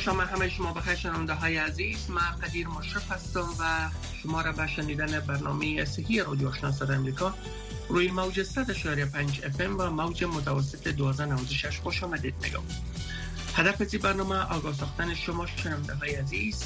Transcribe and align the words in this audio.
شما 0.00 0.22
همه 0.22 0.48
شما 0.48 0.72
بخیر 0.72 0.94
شنونده 0.94 1.34
های 1.34 1.56
عزیز. 1.56 2.10
من 2.10 2.36
قدیر 2.42 2.68
مشرف 2.68 3.12
هستم 3.12 3.48
و 3.58 3.90
شما 4.22 4.40
را 4.40 4.52
به 4.52 4.66
شنیدن 4.66 5.20
برنامه 5.20 5.84
صحی 5.84 6.20
رادیو 6.20 6.48
آشنا 6.48 6.72
صدای 6.72 6.96
امریکا 6.96 7.34
روی 7.88 8.10
موج 8.10 8.42
100.5 8.42 9.44
اف 9.44 9.60
و 9.78 9.90
موج 9.90 10.24
متوسط 10.24 10.86
1296 10.86 11.80
خوش 11.80 12.02
آمدید 12.02 12.34
میگم. 12.42 12.62
هدف 13.54 13.80
از 13.80 13.94
برنامه 13.94 14.36
آگاه 14.36 14.74
ساختن 14.74 15.14
شما 15.14 15.46
شنونده 15.46 15.94
های 15.94 16.14
عزیز 16.14 16.64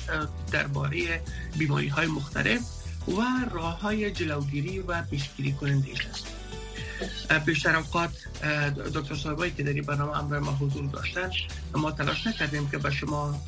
درباره 0.52 1.22
بیماری 1.58 1.88
های 1.88 2.06
مختلف 2.06 2.60
و 3.08 3.20
راه 3.50 3.80
های 3.80 4.10
جلوگیری 4.10 4.78
و 4.78 5.02
پیشگیری 5.02 5.52
کننده 5.52 5.88
است. 6.10 6.33
بیشتر 7.46 7.76
اوقات 7.76 8.10
دکتر 8.94 9.14
صاحبایی 9.14 9.52
که 9.52 9.62
در 9.62 9.72
این 9.72 9.82
برنامه 9.82 10.18
امر 10.18 10.38
ما 10.38 10.52
حضور 10.52 10.90
داشتن 10.90 11.30
ما 11.74 11.92
تلاش 11.92 12.26
نکردیم 12.26 12.70
که 12.70 12.78
به 12.78 12.90
شما 12.90 13.40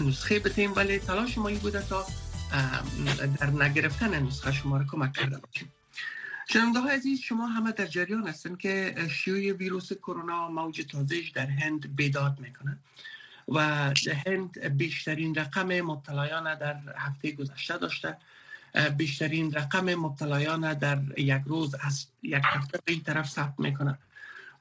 نسخه 0.00 0.38
بتیم 0.38 0.72
ولی 0.76 0.98
تلاش 0.98 1.38
ما 1.38 1.48
این 1.48 1.58
بوده 1.58 1.82
تا 1.82 2.06
در 3.40 3.46
نگرفتن 3.46 4.22
نسخه 4.22 4.52
شما 4.52 4.76
را 4.76 4.84
کمک 4.84 5.12
کرده 5.12 5.38
باشیم. 5.38 5.72
شنونده 6.48 6.80
های 6.80 6.94
عزیز 6.94 7.20
شما 7.20 7.46
همه 7.46 7.72
در 7.72 7.86
جریان 7.86 8.28
هستن 8.28 8.56
که 8.56 8.94
شیوع 9.10 9.56
ویروس 9.56 9.92
کرونا 9.92 10.48
موج 10.48 10.86
تازهش 10.90 11.30
در 11.30 11.46
هند 11.46 11.96
بیداد 11.96 12.40
می‌کنه 12.40 12.78
و 13.48 13.60
هند 14.26 14.58
بیشترین 14.60 15.34
رقم 15.34 15.80
مبتلایان 15.80 16.58
در 16.58 16.76
هفته 16.96 17.30
گذشته 17.30 17.78
داشته. 17.78 18.16
بیشترین 18.96 19.52
رقم 19.52 19.94
مبتلایان 19.94 20.74
در 20.74 20.98
یک 21.16 21.42
روز 21.46 21.74
از 21.80 22.06
یک 22.22 22.42
هفته 22.44 22.78
به 22.84 22.92
این 22.92 23.02
طرف 23.02 23.30
ثبت 23.30 23.54
می‌کنه. 23.58 23.98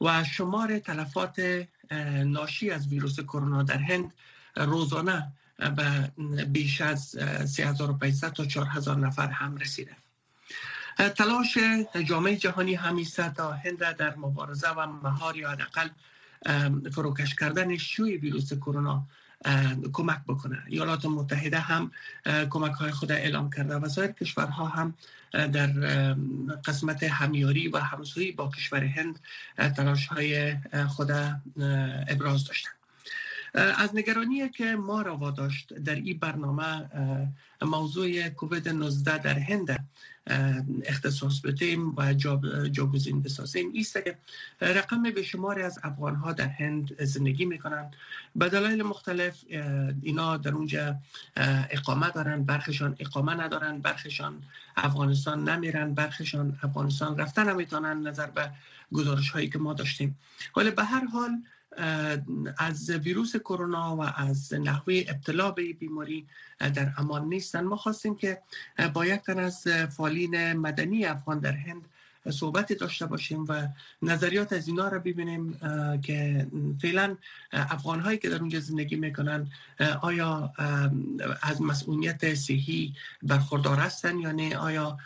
و 0.02 0.24
شمار 0.24 0.80
تلفات 0.80 1.66
ناشی 2.26 2.72
از 2.72 2.88
ویروس 2.88 3.20
کرونا 3.20 3.64
در 3.64 3.78
هند 3.78 4.14
روزانه 4.56 5.32
به 5.58 6.12
بیش 6.46 6.82
از 6.82 7.18
3500 7.46 8.34
تا 8.34 8.46
4000 8.46 8.98
نفر 8.98 9.28
هم 9.28 9.58
رسیده. 9.58 9.96
تلاش 10.98 11.58
جامعه 12.06 12.36
جهانی 12.36 12.76
همیسته 12.76 13.30
تا 13.30 13.52
هند 13.52 13.78
در 13.78 14.16
مبارزه 14.16 14.70
و 14.70 14.88
مهار 14.88 15.38
یا 15.38 15.52
حداقل 15.52 15.90
فروکش 16.92 17.36
کردن 17.36 17.78
شوی 17.78 18.18
ویروس 18.18 18.54
کرونا 18.54 19.08
کمک 19.94 20.20
بکنه. 20.28 20.64
ایالات 20.68 21.06
متحده 21.06 21.60
هم 21.60 21.92
کمک 22.50 22.72
های 22.72 22.92
خود 22.92 23.12
اعلام 23.12 23.50
کرده 23.50 23.76
و 23.76 23.90
سایر 23.90 24.12
کشورها 24.12 24.66
هم 24.66 24.94
در 25.32 25.68
قسمت 26.66 27.04
همیاری 27.04 27.68
و 27.68 27.78
همسویی 27.78 28.32
با 28.32 28.50
کشور 28.50 28.84
هند 28.84 29.20
تلاش 29.58 30.08
های 30.08 30.56
خود 30.88 31.12
ابراز 32.08 32.48
داشتن 32.48 32.72
از 33.54 33.96
نگرانی 33.96 34.50
که 34.50 34.76
ما 34.76 35.02
را 35.02 35.18
واداشت 35.18 35.74
در 35.74 35.96
این 35.96 36.18
برنامه 36.18 36.90
موضوع 37.62 38.30
کووید 38.30 38.70
19 38.70 39.18
در 39.18 39.40
هند 39.40 39.88
اختصاص 40.86 41.42
بدیم 41.42 41.96
و 41.96 42.14
جاگزین 42.72 43.22
بسازیم. 43.22 43.72
ایست 43.74 43.94
که 44.04 44.18
رقم 44.62 45.04
به 45.04 45.24
شماری 45.24 45.62
از 45.62 45.80
افغان 45.84 46.16
ها 46.16 46.32
در 46.32 46.48
هند 46.48 47.04
زندگی 47.04 47.46
می‌کنن 47.46 47.92
به 48.36 48.50
دلایل 48.50 48.84
مختلف 48.84 49.44
اینا 50.02 50.38
در 50.38 50.52
اونجا 50.52 50.96
اقامه 51.70 52.10
دارن 52.10 52.44
برخشان 52.44 52.96
اقامه 53.00 53.34
ندارن 53.34 53.82
برخشان 53.82 54.44
افغانستان 54.78 55.50
نمیرن 55.50 55.94
برخشان 55.94 56.60
افغانستان 56.64 57.18
رفتن 57.18 57.50
نمی‌تونن 57.50 58.08
نظر 58.08 58.28
به 58.28 58.52
گزارش 58.94 59.30
هایی 59.30 59.50
که 59.50 59.60
ما 59.60 59.74
داشتیم. 59.74 60.20
ولی 60.58 60.72
به 60.72 60.84
هر 60.84 61.06
حال 61.06 61.32
از 62.58 62.90
ویروس 62.90 63.36
کرونا 63.36 63.96
و 63.96 64.02
از 64.02 64.54
نحوه 64.54 65.04
ابتلا 65.08 65.52
به 65.52 65.74
بیماری 65.74 66.28
در 66.60 66.94
امان 66.98 67.30
نیستن. 67.30 67.64
ما 67.64 67.76
خواستیم 67.76 68.16
که 68.16 68.42
با 68.94 69.06
یک 69.06 69.22
تن 69.22 69.40
از 69.40 69.68
فعالین 69.98 70.54
مدنی 70.54 71.06
افغان 71.06 71.40
در 71.40 71.52
هند 71.52 71.90
صحبتی 72.32 72.76
داشته 72.76 73.06
باشیم 73.06 73.46
و 73.50 73.68
نظریات 74.02 74.54
از 74.54 74.68
اینا 74.68 74.88
رو 74.88 75.00
ببینیم 75.00 75.60
که 76.02 76.48
فعلا 76.82 77.18
افغان 77.52 78.00
هایی 78.00 78.18
که 78.18 78.30
در 78.30 78.40
اونجا 78.40 78.60
زندگی 78.60 78.96
می‌کنن 78.96 79.48
آیا 80.02 80.54
از 81.42 81.62
مسئولیت 81.62 82.34
صحی 82.34 82.94
برخوردار 83.24 83.78
هستن 83.78 84.20
یا 84.20 84.32
نه؟ 84.32 84.58
آیا 84.58 84.98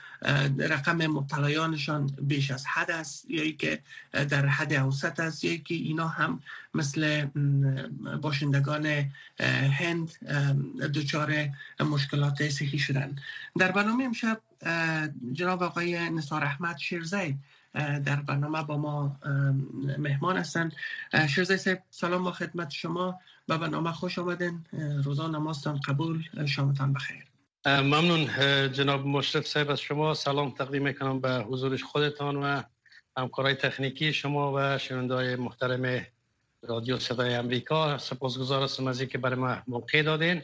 رقم 0.60 1.08
مبتلایانشان 1.08 2.08
بیش 2.22 2.52
از 2.52 2.66
حد 2.66 2.92
است 2.92 3.30
یا 3.30 3.52
که 3.52 3.80
در 4.12 4.46
حد 4.46 4.74
اوسط 4.74 5.20
است 5.20 5.44
یا 5.44 5.58
که 5.58 5.76
اینا 5.76 6.08
هم 6.08 6.42
مثل 6.74 7.26
باشندگان 8.22 9.12
هند 9.80 10.12
دچار 10.96 11.50
مشکلات 11.80 12.50
صحی 12.50 12.80
شدن. 12.80 13.16
در 13.58 13.72
برنامه 13.72 14.04
امشب 14.04 14.42
جناب 15.32 15.64
آقای 15.64 16.10
نصار 16.10 16.44
احمد 16.44 16.78
شیرزی 16.78 17.38
در 18.06 18.16
برنامه 18.16 18.64
با 18.64 18.78
ما 18.78 19.20
مهمان 19.98 20.38
هستند. 20.38 20.76
شیرزی 21.30 21.76
سلام 21.90 22.24
با 22.24 22.32
خدمت 22.32 22.72
شما 22.72 23.20
به 23.48 23.58
برنامه 23.58 23.92
خوش 23.92 24.20
آمدین. 24.20 24.66
روزان 25.04 25.36
نمازتان 25.36 25.80
قبول 25.88 26.24
شامتان 26.46 26.94
بخیر. 26.94 27.24
ممنون. 27.66 28.28
جناب 28.72 29.06
مشرف 29.06 29.48
صاحب 29.48 29.70
از 29.70 29.80
شما 29.80 30.14
سلام 30.14 30.52
تقدیم 30.52 30.84
می‌کنم 30.84 31.20
به 31.20 31.30
حضورش 31.30 31.84
خودتان 31.84 32.36
و 32.36 32.62
همکارای 33.18 33.56
تکنیکی 33.56 34.14
شما 34.14 34.54
و 34.56 34.78
شنوندای 34.78 35.36
محترم 35.36 36.06
رادیو 36.62 37.00
صدای 37.00 37.36
امریکا 37.36 37.98
سپاسگزار 37.98 38.64
هستم 38.64 38.88
از 38.88 39.00
اینکه 39.00 39.18
برای 39.18 39.40
ما 39.40 39.58
موقع 39.68 40.02
دادین. 40.02 40.42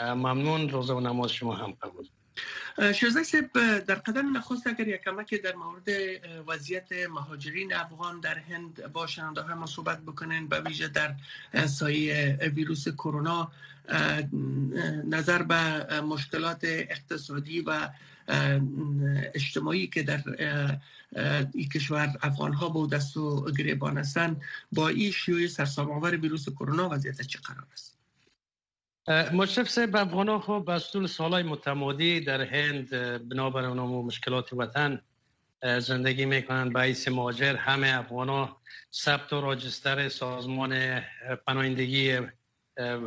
ممنون. 0.00 0.68
روزه 0.68 0.94
و 0.94 1.00
نماز 1.00 1.32
شما 1.32 1.54
هم 1.54 1.72
قبول. 1.72 2.08
شیرزای 2.94 3.24
صاحب 3.24 3.78
در 3.78 3.94
قدم 3.94 4.36
نخست 4.36 4.66
اگر 4.66 4.88
یک 4.88 5.00
کمک 5.00 5.34
در 5.34 5.54
مورد 5.54 5.88
وضعیت 6.46 6.92
مهاجرین 7.10 7.74
افغان 7.74 8.20
در 8.20 8.38
هند 8.38 8.92
با 8.92 9.06
شنونده 9.06 9.54
ما 9.54 9.66
صحبت 9.66 10.00
بکنین 10.00 10.48
به 10.48 10.60
ویژه 10.60 10.88
در 10.88 11.14
سایه 11.66 12.38
ویروس 12.54 12.88
کرونا 12.88 13.52
نظر 15.04 15.42
به 15.42 16.00
مشکلات 16.00 16.60
اقتصادی 16.64 17.60
و 17.60 17.88
اجتماعی 19.34 19.86
که 19.86 20.02
در 20.02 20.22
این 21.54 21.68
کشور 21.68 22.16
افغان 22.22 22.52
ها 22.52 22.68
با 22.68 22.86
دست 22.86 23.16
و 23.16 23.52
گریبان 23.52 23.98
هستند 23.98 24.40
با 24.72 24.88
این 24.88 25.10
شیوع 25.10 25.46
سرسام‌آور 25.46 26.16
ویروس 26.16 26.48
کرونا 26.48 26.88
وضعیت 26.88 27.22
چه 27.22 27.38
قرار 27.38 27.66
است؟ 27.72 27.95
مشرف 29.08 29.68
صاحب 29.68 29.96
افغان 29.96 30.28
ها 30.28 30.38
خب 30.38 30.70
از 30.70 30.90
طول 30.90 31.06
سالهای 31.06 31.42
متمادی 31.42 32.20
در 32.20 32.40
هند 32.40 32.90
بنابر 33.28 33.64
اونم 33.64 33.92
و 33.92 34.02
مشکلات 34.02 34.52
وطن 34.52 35.02
زندگی 35.78 36.24
می‌کنند. 36.24 36.72
باعث 36.72 37.08
مهاجر 37.08 37.56
همه 37.56 37.98
افغان 37.98 38.28
ها 38.28 38.60
ثبت 38.92 39.32
و 39.32 39.40
راجستر 39.40 40.08
سازمان 40.08 41.00
پناهندگی 41.46 42.18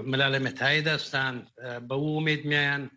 ملل 0.05 0.37
متحد 0.37 0.87
هستند. 0.87 1.47
به 1.87 1.95
او 1.95 2.17
امید 2.17 2.45
میاین 2.45 2.89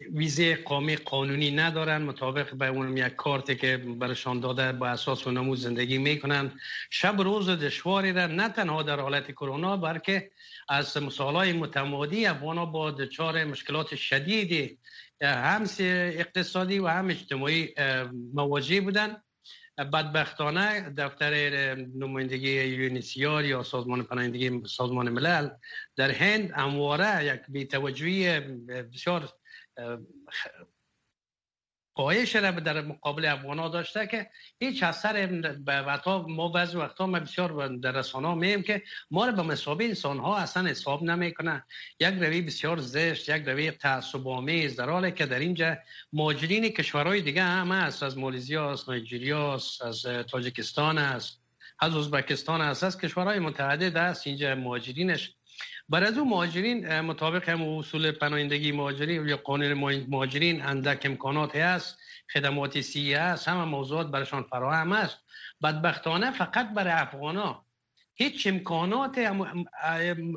ویزه 0.00 0.56
قومی 0.56 0.96
قانونی 0.96 1.50
ندارن 1.50 2.02
مطابق 2.02 2.54
به 2.54 2.66
اون 2.66 2.96
یک 2.96 3.16
کارتی 3.16 3.56
که 3.56 3.76
برشان 3.76 4.40
داده 4.40 4.72
با 4.72 4.86
اساس 4.86 5.26
و 5.26 5.30
نمود 5.30 5.58
زندگی 5.58 5.98
می‌کنن 5.98 6.52
شب 6.90 7.20
روز 7.20 7.50
دشواری 7.50 8.12
را 8.12 8.26
نه 8.26 8.48
تنها 8.48 8.82
در 8.82 9.00
حالت 9.00 9.30
کرونا 9.30 9.76
بلکه 9.76 10.30
از 10.68 11.02
مسائل 11.02 11.52
متمادی 11.52 12.26
افغان 12.26 12.72
با 12.72 12.90
دچار 12.90 13.44
مشکلات 13.44 13.94
شدیدی 13.94 14.78
هم 15.22 15.66
اقتصادی 15.80 16.78
و 16.78 16.86
هم 16.86 17.08
اجتماعی 17.08 17.74
مواجه 18.34 18.80
بودن 18.80 19.16
بدبختانه 19.78 20.90
دفتر 20.96 21.34
نمایندگی 21.74 22.64
یونیسیار 22.64 23.44
یا 23.44 23.62
سازمان 23.62 24.02
پناهندگی 24.02 24.62
سازمان 24.66 25.08
ملل 25.08 25.48
در 25.96 26.10
هند 26.10 26.52
امواره 26.56 27.24
یک 27.24 27.40
بیتوجهی 27.48 28.40
بسیار 28.40 29.32
قایش 31.96 32.36
را 32.36 32.50
در 32.50 32.80
مقابل 32.80 33.24
افغان 33.24 33.70
داشته 33.70 34.06
که 34.06 34.30
هیچ 34.60 34.82
اثر 34.82 35.26
به 35.52 35.82
وقتا 35.82 36.26
ما 36.28 36.48
بعضی 36.48 36.76
وقتا 36.76 37.06
ما 37.06 37.20
بسیار 37.20 37.68
در 37.68 37.92
رسانه 37.92 38.34
میم 38.34 38.62
که 38.62 38.82
ما 39.10 39.26
را 39.26 39.32
به 39.32 39.42
مسابه 39.42 39.84
انسان 39.84 40.18
ها 40.18 40.36
اصلا 40.36 40.68
حساب 40.68 41.02
نمی‌کنه. 41.02 41.64
یک 42.00 42.14
روی 42.14 42.42
بسیار 42.42 42.78
زشت 42.78 43.28
یک 43.28 43.48
روی 43.48 43.70
تعصب 43.70 44.28
آمیز 44.28 44.76
در 44.76 44.90
حالی 44.90 45.12
که 45.12 45.26
در 45.26 45.38
اینجا 45.38 45.76
ماجرین 46.12 46.68
کشورهای 46.68 47.20
دیگه 47.20 47.42
هم 47.42 47.72
هست. 47.72 48.02
از 48.02 48.18
مالیزیا 48.18 48.72
است 48.72 48.88
نایجریا 48.88 49.54
است 49.54 49.82
از 49.82 50.02
تاجیکستان 50.02 50.98
است 50.98 51.40
از 51.80 51.96
ازبکستان 51.96 52.60
است 52.60 52.84
از 52.84 52.98
کشورهای 52.98 53.38
متعدد 53.38 53.96
است 53.96 54.26
اینجا 54.26 54.54
ماجرینش 54.54 55.34
بر 55.88 56.04
از 56.04 56.18
اون 56.18 56.28
مهاجرین 56.28 57.00
مطابق 57.00 57.48
هم 57.48 57.62
اصول 57.62 58.12
پناهندگی 58.12 58.72
مهاجرین 58.72 59.28
یا 59.28 59.36
قانون 59.36 59.72
مهاجرین 60.08 60.62
اندک 60.62 61.02
امکانات 61.04 61.56
هست 61.56 61.98
خدمات 62.32 62.80
سی 62.80 63.14
هست 63.14 63.48
همه 63.48 63.64
موضوعات 63.64 64.06
برشان 64.06 64.42
فراهم 64.42 64.92
است. 64.92 65.18
بدبختانه 65.62 66.30
فقط 66.30 66.74
برای 66.74 66.92
افغانا. 66.92 67.66
هیچ 68.14 68.46
امکانات 68.46 69.18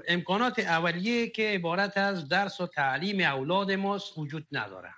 امکانات 0.07 0.59
اولیه 0.59 1.27
که 1.29 1.49
عبارت 1.49 1.97
از 1.97 2.29
درس 2.29 2.61
و 2.61 2.67
تعلیم 2.67 3.19
اولاد 3.19 3.71
ماست 3.71 4.17
وجود 4.17 4.47
نداره. 4.51 4.93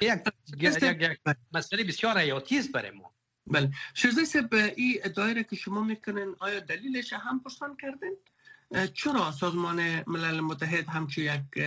یک, 0.00 0.18
یک 0.58 1.18
مسئله 1.52 1.84
بسیار 1.84 2.18
حیاتی 2.18 2.58
است 2.58 2.72
برای 2.72 2.90
ما. 2.90 3.14
بله. 3.46 3.70
شیرزای 3.94 4.42
به 4.42 4.74
این 4.76 5.00
دایره 5.16 5.44
که 5.44 5.56
شما 5.56 5.80
می‌کنین 5.82 6.36
آیا 6.38 6.60
دلیلش 6.60 7.12
هم 7.12 7.40
پرسان 7.40 7.76
کردین؟ 7.82 8.16
چرا 8.94 9.32
سازمان 9.32 10.04
ملل 10.06 10.40
متحد 10.40 10.88
همچون 10.88 11.24
یک 11.24 11.66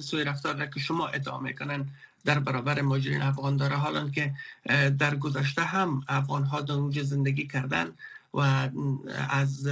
سوی 0.00 0.24
رفتار 0.24 0.66
که 0.66 0.80
شما 0.80 1.08
ادعا 1.08 1.38
می‌کنن 1.38 1.90
در 2.24 2.38
برابر 2.38 2.80
ماجرین 2.80 3.22
افغان 3.22 3.56
داره 3.56 3.76
حالا 3.76 4.10
که 4.10 4.34
در 4.98 5.16
گذشته 5.16 5.62
هم 5.62 6.04
افغان 6.08 6.44
ها 6.44 6.60
در 6.60 6.74
اونجا 6.74 7.02
زندگی 7.02 7.46
کردن 7.46 7.92
و 8.34 8.70
از 9.30 9.66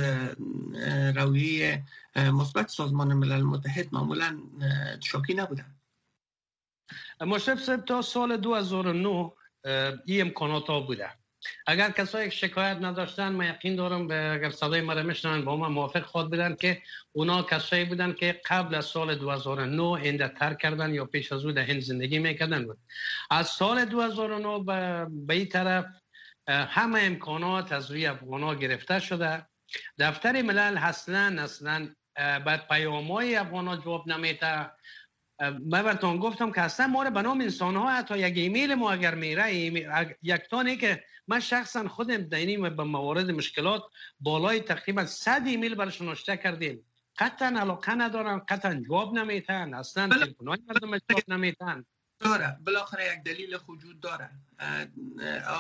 رویه 1.14 1.82
مثبت 2.16 2.68
سازمان 2.68 3.14
ملل 3.14 3.42
متحد 3.42 3.88
معمولا 3.92 4.38
شاکی 5.00 5.34
نبودن. 5.34 5.74
مشرف 7.20 7.70
تا 7.86 8.02
سال 8.02 8.36
2009 8.36 9.32
این 10.06 10.20
امکانات 10.20 10.66
ها 10.66 10.80
بوده. 10.80 11.19
اگر 11.66 11.90
کسایی 11.90 12.30
شکایت 12.30 12.76
نداشتن 12.80 13.32
من 13.32 13.46
یقین 13.46 13.76
دارم 13.76 14.06
به 14.06 14.32
اگر 14.32 14.50
صدای 14.50 14.80
مرا 14.80 15.02
میشنن 15.02 15.44
با 15.44 15.56
من 15.56 15.68
موافق 15.68 16.02
خود 16.02 16.30
بدن 16.30 16.54
که 16.54 16.82
اونا 17.12 17.42
کسایی 17.42 17.84
بودن 17.84 18.12
که 18.12 18.40
قبل 18.50 18.74
از 18.74 18.84
سال 18.84 19.14
2009 19.14 19.82
اینده 19.82 20.28
تر 20.28 20.54
کردن 20.54 20.94
یا 20.94 21.04
پیش 21.04 21.32
از 21.32 21.44
او 21.44 21.52
در 21.52 21.62
هند 21.62 21.80
زندگی 21.80 22.18
می‌کردن. 22.18 22.64
بود 22.64 22.78
از 23.30 23.48
سال 23.48 23.84
2009 23.84 25.08
به 25.26 25.34
این 25.34 25.46
طرف 25.46 25.84
همه 26.48 27.00
امکانات 27.02 27.72
از 27.72 27.90
روی 27.90 28.06
افغان 28.06 28.58
گرفته 28.58 29.00
شده. 29.00 29.46
دفتر 29.98 30.42
ملل 30.42 30.78
اصلا 30.78 31.42
اصلا 31.42 31.88
بعد 32.16 32.68
پیام 32.68 33.12
های 33.12 33.36
جواب 33.84 34.08
نمیده. 34.08 34.70
من 35.40 35.82
براتون 35.82 36.16
گفتم 36.16 36.52
که 36.52 36.60
اصلا 36.60 36.86
ما 36.86 37.02
رو 37.02 37.10
به 37.10 37.22
نام 37.22 37.40
انسان 37.40 37.76
ها 37.76 37.90
حتی 37.90 38.18
یک 38.18 38.36
ایمیل 38.36 38.74
ما 38.74 38.92
اگر 38.92 39.14
میره 39.14 39.54
یک 40.22 40.42
تانه 40.50 40.76
که 40.76 41.04
من 41.28 41.40
شخصا 41.40 41.88
خودم 41.88 42.16
دینی 42.16 42.56
به 42.56 42.84
موارد 42.84 43.30
مشکلات 43.30 43.82
بالای 44.20 44.60
تقریبا 44.60 45.06
100 45.06 45.42
ایمیل 45.46 45.74
برشون 45.74 46.08
نوشته 46.08 46.36
کردیم. 46.36 46.84
قطعا 47.18 47.48
علاقه 47.48 47.94
ندارن 47.94 48.38
قطعا 48.48 48.74
جواب 48.88 49.14
نمیتن 49.14 49.74
اصلا 49.74 50.08
تلفن‌های 50.08 50.58
مردم 50.68 50.98
جواب 50.98 51.22
نمیتن 51.28 51.84
داره. 52.20 52.56
بالاخره 52.66 53.04
یک 53.04 53.22
دلیل 53.24 53.58
وجود 53.68 54.00
داره. 54.00 54.30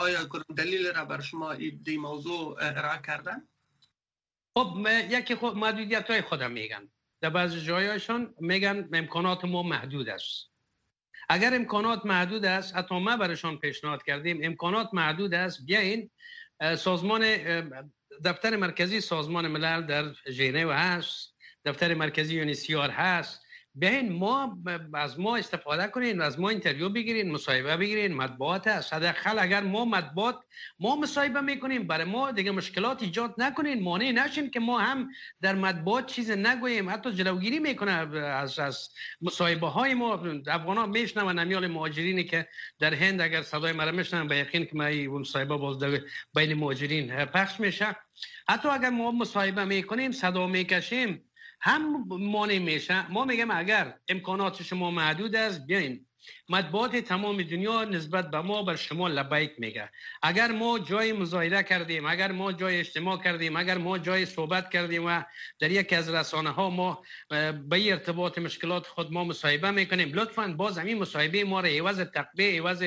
آیا 0.00 0.28
دلیل 0.56 0.92
را 0.94 1.04
بر 1.04 1.20
شما 1.20 1.54
دی 1.54 1.96
موضوع 1.96 2.56
ارائه 2.60 3.00
کردن؟ 3.06 3.48
خب 4.54 4.86
یکی 5.10 5.34
خود 5.34 5.56
محدودیت 5.56 6.10
های 6.10 6.22
خودم 6.22 6.50
میگن 6.50 6.88
در 7.20 7.30
بعضی 7.30 7.60
جایشان 7.60 8.34
میگن 8.40 8.88
امکانات 8.92 9.44
ما 9.44 9.62
محدود 9.62 10.08
است. 10.08 10.50
اگر 11.28 11.54
امکانات 11.54 12.06
محدود 12.06 12.44
است 12.44 12.76
حتی 12.76 12.98
ما 13.00 13.16
برشان 13.16 13.58
پیشنهاد 13.58 14.02
کردیم 14.02 14.40
امکانات 14.42 14.88
محدود 14.92 15.34
است 15.34 15.66
بیاین 15.66 16.10
سازمان 16.78 17.24
دفتر 18.24 18.56
مرکزی 18.56 19.00
سازمان 19.00 19.48
ملل 19.48 19.86
در 19.86 20.04
ژنو 20.30 20.70
هست 20.70 21.34
دفتر 21.64 21.94
مرکزی 21.94 22.34
یونیسیار 22.34 22.90
هست 22.90 23.42
بیاین 23.74 24.12
ما 24.12 24.58
از 24.94 25.20
ما 25.20 25.36
استفاده 25.36 25.86
کنین 25.86 26.20
از 26.20 26.40
ما 26.40 26.48
اینترویو 26.48 26.88
بگیرین 26.88 27.32
مصاحبه 27.32 27.76
بگیرین 27.76 28.14
مطبوعات 28.14 28.66
است 28.66 28.92
حداقل 28.92 29.38
اگر 29.38 29.60
ما 29.60 29.84
مطبوعات 29.84 30.40
ما 30.80 30.96
مصاحبه 30.96 31.40
می‌کنیم 31.40 31.86
برای 31.86 32.04
ما 32.04 32.30
دیگه 32.30 32.50
مشکلات 32.50 33.02
ایجاد 33.02 33.34
نکنین 33.38 33.82
مانع 33.82 34.10
نشین 34.10 34.50
که 34.50 34.60
ما 34.60 34.78
هم 34.78 35.08
در 35.40 35.54
مطبوعات 35.54 36.06
چیز 36.06 36.30
نگوییم. 36.30 36.90
حتی 36.90 37.12
جلوگیری 37.12 37.58
می‌کنه 37.58 37.92
از 37.92 38.58
از 38.58 38.88
مصاحبه 39.20 39.66
های 39.66 39.94
ما. 39.94 40.14
افغان 40.46 40.76
ها 40.76 40.86
میشنون 40.86 41.38
امیال 41.38 41.66
مهاجرینی 41.66 42.24
که 42.24 42.48
در 42.78 42.94
هند 42.94 43.20
اگر 43.20 43.42
صدای 43.42 43.72
مرا 43.72 43.92
میشنن 43.92 44.28
به 44.28 44.36
یقین 44.36 44.64
که 44.64 44.76
ما 44.76 44.86
اون 44.86 45.20
مصاحبه 45.20 45.56
باز 45.56 45.78
بین 46.34 46.54
مهاجرین 46.54 47.24
پخش 47.24 47.60
میشه. 47.60 47.96
حتی 48.48 48.68
اگر 48.68 48.90
ما 48.90 49.12
مصاحبه 49.12 49.64
می‌کنیم 49.64 50.12
صدا 50.12 50.46
می‌کشیم 50.46 51.29
هم 51.60 52.04
مانع 52.08 52.58
میشه 52.58 53.12
ما 53.12 53.24
میگم 53.24 53.50
اگر 53.50 53.98
امکانات 54.08 54.62
شما 54.62 54.90
محدود 54.90 55.36
است 55.36 55.66
بیاین. 55.66 56.06
مطبوعات 56.48 56.96
تمام 56.96 57.42
دنیا 57.42 57.84
نسبت 57.84 58.30
به 58.30 58.40
ما 58.40 58.62
بر 58.62 58.76
شما 58.76 59.08
لبیک 59.08 59.52
میگه. 59.58 59.90
اگر 60.22 60.52
ما 60.52 60.78
جای 60.78 61.12
مظاهره 61.12 61.62
کردیم 61.62 62.06
اگر 62.06 62.32
ما 62.32 62.52
جای 62.52 62.80
اجتماع 62.80 63.22
کردیم 63.22 63.56
اگر 63.56 63.78
ما 63.78 63.98
جای 63.98 64.26
صحبت 64.26 64.70
کردیم 64.70 65.06
و 65.06 65.22
در 65.58 65.70
یکی 65.70 65.96
از 65.96 66.10
رسانه 66.10 66.50
ها 66.50 66.70
ما 66.70 67.02
به 67.68 67.90
ارتباط 67.90 68.38
مشکلات 68.38 68.86
خود 68.86 69.12
ما 69.12 69.24
مصاحبه 69.24 69.70
می‌کنیم 69.70 70.12
لطفا 70.14 70.54
باز 70.56 70.78
همین 70.78 70.98
مصاحبه 70.98 71.44
ما 71.44 71.60
را 71.60 71.68
عوض 71.68 72.00
تقبیه 72.00 72.62
عوض 72.62 72.84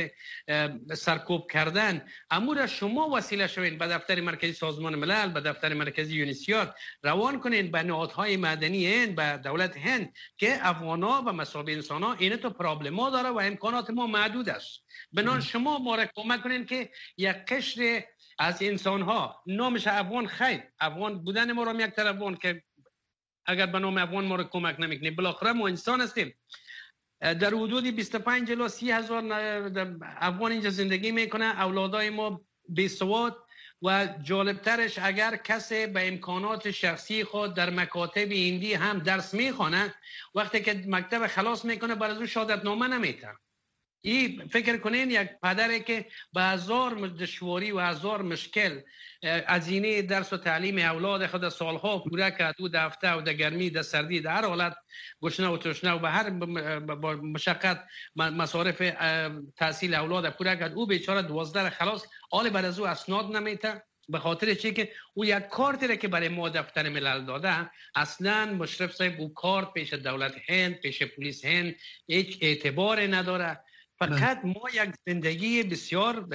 سرکوب 0.93 1.51
کردن. 1.51 2.05
امور 2.31 2.67
شما 2.67 3.09
وسیله 3.09 3.47
شوین 3.47 3.77
به 3.77 3.87
دفتر 3.87 4.21
مرکزی 4.21 4.53
سازمان 4.53 4.95
ملل 4.95 5.29
به 5.29 5.41
دفتر 5.41 5.73
مرکزی 5.73 6.15
یونیسیات 6.15 6.75
روان 7.03 7.39
کنین 7.39 7.71
به 7.71 7.83
نهادهای 7.83 8.37
مدنی 8.37 8.87
هند 8.87 9.15
به 9.15 9.39
دولت 9.43 9.77
هند 9.77 10.13
که 10.37 10.67
افغانا 10.67 11.23
و 11.27 11.33
مسابقه 11.33 11.71
انسان 11.71 12.03
ها 12.03 12.13
این 12.13 12.35
تو 12.35 12.49
پرابلم 12.49 12.99
داره 13.23 13.35
و 13.35 13.39
امکانات 13.39 13.89
ما 13.89 14.07
محدود 14.07 14.49
است. 14.49 14.83
بنان 15.13 15.41
شما 15.41 15.77
ما 15.77 15.95
را 15.95 16.05
کمک 16.15 16.43
کنین 16.43 16.65
که 16.65 16.89
یک 17.17 17.35
قشر 17.35 18.03
از 18.39 18.61
انسان 18.61 19.01
ها 19.01 19.43
نامش 19.47 19.87
افغان 19.87 20.27
خیر. 20.27 20.61
افغان 20.79 21.23
بودن 21.23 21.51
ما 21.51 21.63
را 21.63 21.73
یک 21.73 21.99
افغان 21.99 22.35
که 22.35 22.63
اگر 23.45 23.65
به 23.65 23.79
نام 23.79 23.97
افغان 23.97 24.25
ما 24.25 24.35
را 24.35 24.43
کمک 24.43 24.79
نمی‌کنه 24.79 25.11
بالاخره 25.11 25.51
ما 25.53 25.67
انسان 25.67 26.01
هستیم. 26.01 26.35
در 27.21 27.53
حدود 27.53 27.87
25 27.95 28.51
الی 28.51 28.69
30 28.69 28.91
هزار 28.91 29.23
افغان 30.03 30.51
اینجا 30.51 30.69
زندگی 30.69 31.11
می‌کنه. 31.11 31.45
اولادای 31.45 32.09
ما 32.09 32.41
بیسواد 32.69 33.45
و 33.83 34.07
جالبترش 34.23 34.99
اگر 34.99 35.35
کسی 35.35 35.87
به 35.87 36.07
امکانات 36.07 36.71
شخصی 36.71 37.23
خود 37.23 37.53
در 37.53 37.69
مکاتب 37.69 38.31
ایندی 38.31 38.73
هم 38.73 38.99
درس 38.99 39.33
می‌خوانه 39.33 39.95
وقتی 40.35 40.61
که 40.61 40.83
مکتب 40.87 41.27
خلاص 41.27 41.65
می‌کنه 41.65 41.95
بر 41.95 42.11
از 42.11 42.17
او 42.17 42.25
شهادت 42.25 42.65
نامه 42.65 42.87
نمیتن 42.87 43.35
این 44.05 44.47
فکر 44.47 44.77
کنین 44.77 45.11
یک 45.11 45.29
پدره 45.43 45.79
که 45.79 46.05
به 46.33 46.41
هزار 46.41 47.07
دشواری 47.07 47.71
و 47.71 47.79
هزار 47.79 48.21
مشکل 48.21 48.81
ازینه 49.47 50.01
درس 50.01 50.33
و 50.33 50.37
تعلیم 50.37 50.77
اولاد 50.77 51.27
خود 51.27 51.49
سالها 51.49 51.99
پوره 51.99 52.31
کرد 52.31 52.55
او 52.59 52.69
دفته 52.69 53.13
و 53.13 53.21
در 53.21 53.33
گرمی 53.33 53.69
در 53.69 53.81
سردی 53.81 54.19
در 54.19 54.31
هر 54.31 54.45
حالت 54.45 54.75
گشنه 55.21 55.47
و 55.47 55.57
تشنه 55.57 55.91
و 55.91 55.99
به 55.99 56.09
هر 56.09 56.29
مشقت 57.15 57.83
مصارف 58.15 58.81
تحصیل 59.55 59.93
اولاد 59.93 60.29
پوره 60.29 60.55
کرد. 60.55 60.73
او 60.73 60.87
بیچاره 60.87 61.21
دوازده 61.21 61.69
خلاص 61.69 62.05
آل 62.31 62.49
بر 62.49 62.65
از 62.65 62.79
او 62.79 62.87
اسناد 62.87 63.35
نمیته 63.35 63.83
به 64.09 64.19
خاطر 64.19 64.53
چی 64.53 64.73
که 64.73 64.91
او 65.13 65.25
یک 65.25 65.47
کارتی 65.47 65.97
که 65.97 66.07
برای 66.07 66.29
ما 66.29 66.49
دفتر 66.49 66.89
ملل 66.89 67.25
داده 67.25 67.69
اصلا 67.95 68.45
مشرف 68.45 68.91
صاحب 68.91 69.21
او 69.21 69.33
کارت 69.33 69.73
پیش 69.73 69.93
دولت 69.93 70.35
هند 70.49 70.73
پیش 70.73 71.03
پلیس 71.03 71.45
هند 71.45 71.75
هیچ 72.07 72.37
اعتبار 72.41 73.01
نداره. 73.01 73.59
فقط 73.99 74.41
بله. 74.41 74.53
ما 74.53 74.69
یک 74.73 74.95
زندگی 75.07 75.63
بسیار 75.63 76.25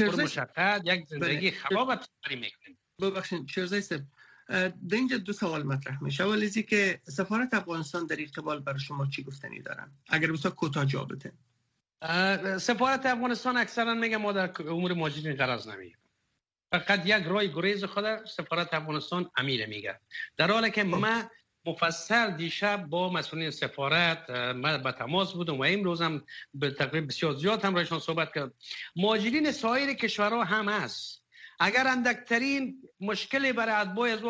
مشقت 0.00 0.82
یک 0.84 1.06
زندگی 1.06 1.50
بله. 1.50 1.58
خراب 1.58 1.94
تسری 1.94 2.36
می‌کنیم. 2.36 2.78
ببخشید 3.00 3.48
شیرزای 3.48 3.80
صاحب. 3.80 4.04
در 4.48 4.96
اینجا 4.96 5.16
دو 5.18 5.32
سوال 5.32 5.62
مطرح 5.62 6.02
میشه. 6.02 6.24
اول 6.24 6.42
ازی 6.44 6.62
که 6.62 7.00
سفارت 7.04 7.54
افغانستان 7.54 8.06
در 8.06 8.16
قبال 8.16 8.60
برای 8.60 8.80
شما 8.80 9.06
چی 9.06 9.22
گفتنی 9.22 9.60
دارن؟ 9.60 9.90
اگر 10.08 10.32
بسیار 10.32 10.54
کوتاه 10.54 10.86
جواب 10.86 11.12
بده 11.12 11.32
سفارت 12.58 13.06
افغانستان 13.06 13.56
اکثرا 13.56 13.94
میگه 13.94 14.16
ما 14.16 14.32
در 14.32 14.50
امور 14.62 14.92
ماجرین 14.92 15.36
قرار 15.36 15.60
نمی‌گیریم. 15.66 15.98
فقط 16.72 17.06
یک 17.06 17.24
رای 17.24 17.52
گریز 17.52 17.84
خود 17.84 18.24
سفارت 18.24 18.74
افغانستان 18.74 19.30
امیر 19.36 19.66
میگه. 19.66 20.00
در 20.36 20.50
حالی 20.50 20.70
که 20.70 20.82
خب. 20.82 20.88
ما 20.88 21.22
مفصل 21.66 22.30
دیشب 22.30 22.86
با 22.86 23.12
مسئولین 23.12 23.50
سفارت 23.50 24.30
من 24.30 24.82
به 24.82 24.92
تماس 24.92 25.32
بودم 25.32 25.58
و 25.58 25.64
امروز 25.64 26.02
هم 26.02 26.24
به 26.54 26.70
تقریب 26.70 27.08
بسیار 27.08 27.34
زیاد 27.34 27.64
هم 27.64 27.74
رایشان 27.74 28.00
صحبت 28.00 28.34
کرد 28.34 28.52
ماجرین 28.96 29.52
سایر 29.52 29.92
کشورها 29.94 30.44
هم 30.44 30.68
هست. 30.68 31.24
اگر 31.60 31.88
اندکترین 31.88 32.82
مشکلی 33.00 33.52
برای 33.52 33.74
اتباع 33.74 34.10
از 34.10 34.20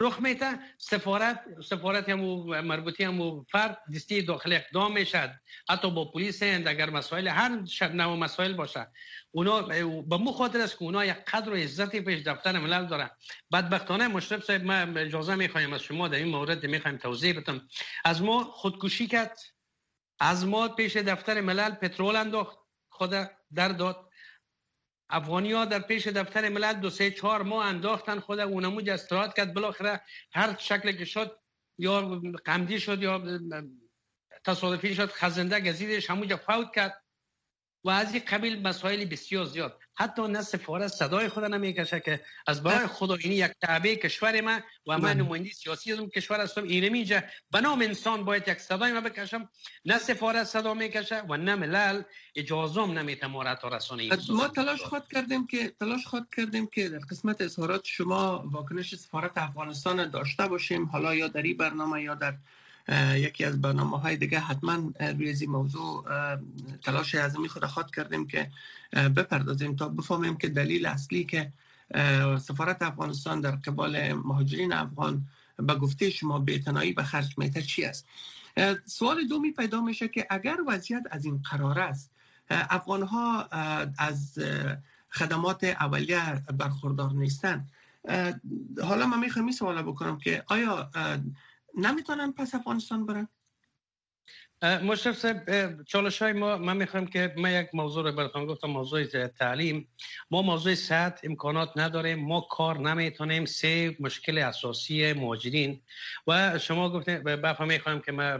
رخ 0.00 0.20
میته 0.20 0.58
سفارت 0.78 1.40
سفارت 1.68 2.08
هم 2.08 2.20
مربوطی 2.60 3.04
هم 3.04 3.44
فرد 3.44 3.78
دستی 3.94 4.22
داخل 4.22 4.52
اقدام 4.52 4.92
می‌شد 4.92 5.30
حتی 5.70 5.90
با 5.90 6.04
پلیس 6.04 6.42
هند 6.42 6.68
اگر 6.68 6.90
مسائل 6.90 7.28
هر 7.28 7.64
شب 7.64 7.94
نو 7.94 8.16
مسائل 8.16 8.52
باشه. 8.52 8.86
اونا 9.30 9.62
به 10.02 10.16
مو 10.16 10.32
خاطر 10.32 10.60
است 10.60 10.78
که 10.78 10.82
اونا 10.82 11.04
یک 11.04 11.16
قدر 11.16 11.52
و 11.52 11.54
عزتی 11.54 12.00
پیش 12.00 12.22
دفتر 12.22 12.58
ملل 12.58 12.86
داره 12.86 13.10
بدبختانه 13.52 14.08
مشرف 14.08 14.44
صاحب 14.44 14.64
ما 14.64 15.00
اجازه 15.00 15.34
می‌خوایم 15.34 15.72
از 15.72 15.82
شما 15.82 16.08
در 16.08 16.18
این 16.18 16.28
مورد 16.28 16.66
می‌خوایم 16.66 16.96
توضیح 16.96 17.40
بدم. 17.40 17.68
از 18.04 18.22
ما 18.22 18.44
خودکشی 18.44 19.06
کرد. 19.06 19.38
از 20.20 20.46
ما 20.46 20.68
پیش 20.68 20.96
دفتر 20.96 21.40
ملل 21.40 21.70
پترول 21.70 22.16
انداخت. 22.16 22.58
خود 22.88 23.14
در 23.54 23.68
داد. 23.68 24.10
افغانی 25.10 25.52
ها 25.52 25.64
در 25.64 25.78
پیش 25.78 26.08
دفتر 26.08 26.48
ملل 26.48 26.72
دو 26.72 26.90
سه 26.90 27.10
چهار 27.10 27.42
ماه 27.42 27.66
انداختن 27.66 28.20
خود 28.20 28.40
اونمو 28.40 28.82
استراحت 28.88 29.34
کرد. 29.34 29.54
بالاخره 29.54 30.00
هر 30.32 30.56
شکل 30.58 30.92
که 30.92 31.04
شد 31.04 31.38
یا 31.78 32.20
قمدی 32.44 32.80
شد 32.80 33.02
یا 33.02 33.22
تصادفی 34.44 34.94
شد 34.94 35.10
خزنده 35.10 35.60
گزیدش 35.60 36.10
همونجا 36.10 36.36
فوت 36.36 36.74
کرد. 36.74 37.03
و 37.84 37.90
از 37.90 38.14
این 38.14 38.22
قبیل 38.28 38.62
مسائل 38.68 39.04
بسیار 39.04 39.44
زیاد. 39.44 39.80
حتی 39.96 40.22
نه 40.22 40.42
سفارت 40.42 40.86
صدای 40.86 41.28
خود 41.28 41.44
نمی‌کشه 41.44 42.00
که 42.00 42.20
از 42.46 42.62
برای 42.62 42.86
خدا 42.86 43.14
اینی 43.14 43.34
یک 43.34 43.52
تعبه 43.62 43.96
کشور 43.96 44.40
ما 44.40 44.60
و 44.86 44.98
من 44.98 45.00
بله. 45.00 45.14
نماینده 45.14 45.50
سیاسی 45.50 45.92
از 45.92 45.98
کشور 46.00 46.40
هستم 46.40 46.64
اینه 46.64 46.88
میجا 46.88 47.22
به 47.50 47.60
نام 47.60 47.80
انسان 47.80 48.24
باید 48.24 48.48
یک 48.48 48.58
صدای 48.58 48.92
ما 48.92 49.00
بکشم. 49.00 49.48
نه 49.84 49.98
سفارت 49.98 50.44
صدا 50.44 50.74
می‌کشه 50.74 51.22
و 51.28 51.36
نه 51.36 51.54
ملل. 51.54 52.02
اجازم 52.36 52.98
نمیته 52.98 53.26
ما 53.26 53.42
را 53.42 53.58
رسانه 53.72 54.08
ما 54.28 54.48
تلاش 54.48 54.82
خود 54.82 55.08
کردیم 55.12 55.46
که 55.46 55.72
تلاش 55.80 56.06
خود 56.06 56.26
کردیم 56.36 56.66
که 56.66 56.88
در 56.88 56.98
قسمت 56.98 57.40
اظهارات 57.40 57.84
شما 57.84 58.44
واکنش 58.52 58.94
سفارت 58.94 59.38
افغانستان 59.38 60.10
داشته 60.10 60.46
باشیم. 60.46 60.84
حالا 60.84 61.14
یا 61.14 61.28
در 61.28 61.42
این 61.42 61.56
برنامه 61.56 62.02
یا 62.02 62.14
در 62.14 62.34
یکی 63.14 63.44
از 63.44 63.60
برنامه 63.60 63.98
های 63.98 64.16
دیگه 64.16 64.38
حتما 64.38 64.92
روی 65.00 65.46
موضوع 65.46 66.04
تلاش 66.82 67.14
می 67.14 67.48
خود 67.48 67.64
خواهد 67.64 67.90
کردیم 67.90 68.26
که 68.26 68.50
بپردازیم 68.92 69.76
تا 69.76 69.88
بفهمیم 69.88 70.36
که 70.36 70.48
دلیل 70.48 70.86
اصلی 70.86 71.24
که 71.24 71.52
سفارت 72.38 72.82
افغانستان 72.82 73.40
در 73.40 73.50
قبال 73.50 74.12
مهاجرین 74.12 74.72
افغان 74.72 75.22
به 75.56 75.74
گفته 75.74 76.10
شما 76.10 76.38
بیتنایی 76.38 76.92
به 76.92 77.02
خرج 77.02 77.38
میته 77.38 77.62
چی 77.62 77.84
است؟ 77.84 78.06
سوال 78.84 79.26
دومی 79.26 79.52
پیدا 79.52 79.80
میشه 79.80 80.08
که 80.08 80.26
اگر 80.30 80.56
وضعیت 80.68 81.02
از 81.10 81.24
این 81.24 81.42
قرار 81.50 81.78
است 81.78 82.10
افغان 82.50 83.02
ها 83.02 83.44
از 83.98 84.38
خدمات 85.10 85.64
اولیه 85.64 86.42
برخوردار 86.58 87.12
نیستند. 87.12 87.70
حالا 88.82 89.06
من 89.06 89.18
می‌خوام 89.18 89.44
این 89.44 89.54
سوال 89.54 89.82
بکنم 89.82 90.18
که 90.18 90.44
آیا 90.46 90.90
نمی‌تونن 91.76 92.32
پس 92.32 92.54
افغانستان 92.54 93.06
برن؟ 93.06 93.28
مشرف 94.62 95.16
صاحب 95.16 95.82
چالش 95.82 96.22
های 96.22 96.32
ما 96.32 96.56
من 96.56 96.76
می‌خوایم 96.76 97.06
که 97.06 97.34
ما 97.36 97.48
یک 97.48 97.68
موضوع 97.74 98.04
رو 98.04 98.12
براتون 98.12 98.46
گفتم 98.46 98.68
موضوع 98.68 99.04
تعلیم. 99.26 99.88
ما 100.30 100.42
موضوع 100.42 100.74
صحت 100.74 101.20
امکانات 101.22 101.72
نداریم 101.76 102.18
ما 102.18 102.40
کار 102.40 102.78
نمی‌تونیم 102.78 103.44
سه 103.44 103.96
مشکل 104.00 104.38
اساسی 104.38 105.12
مهاجرین. 105.12 105.82
و 106.26 106.58
شما 106.58 106.90
گفتین 106.90 107.18
بفهم 107.22 107.68
می‌خوایم 107.68 108.00
که 108.00 108.12
ما 108.12 108.38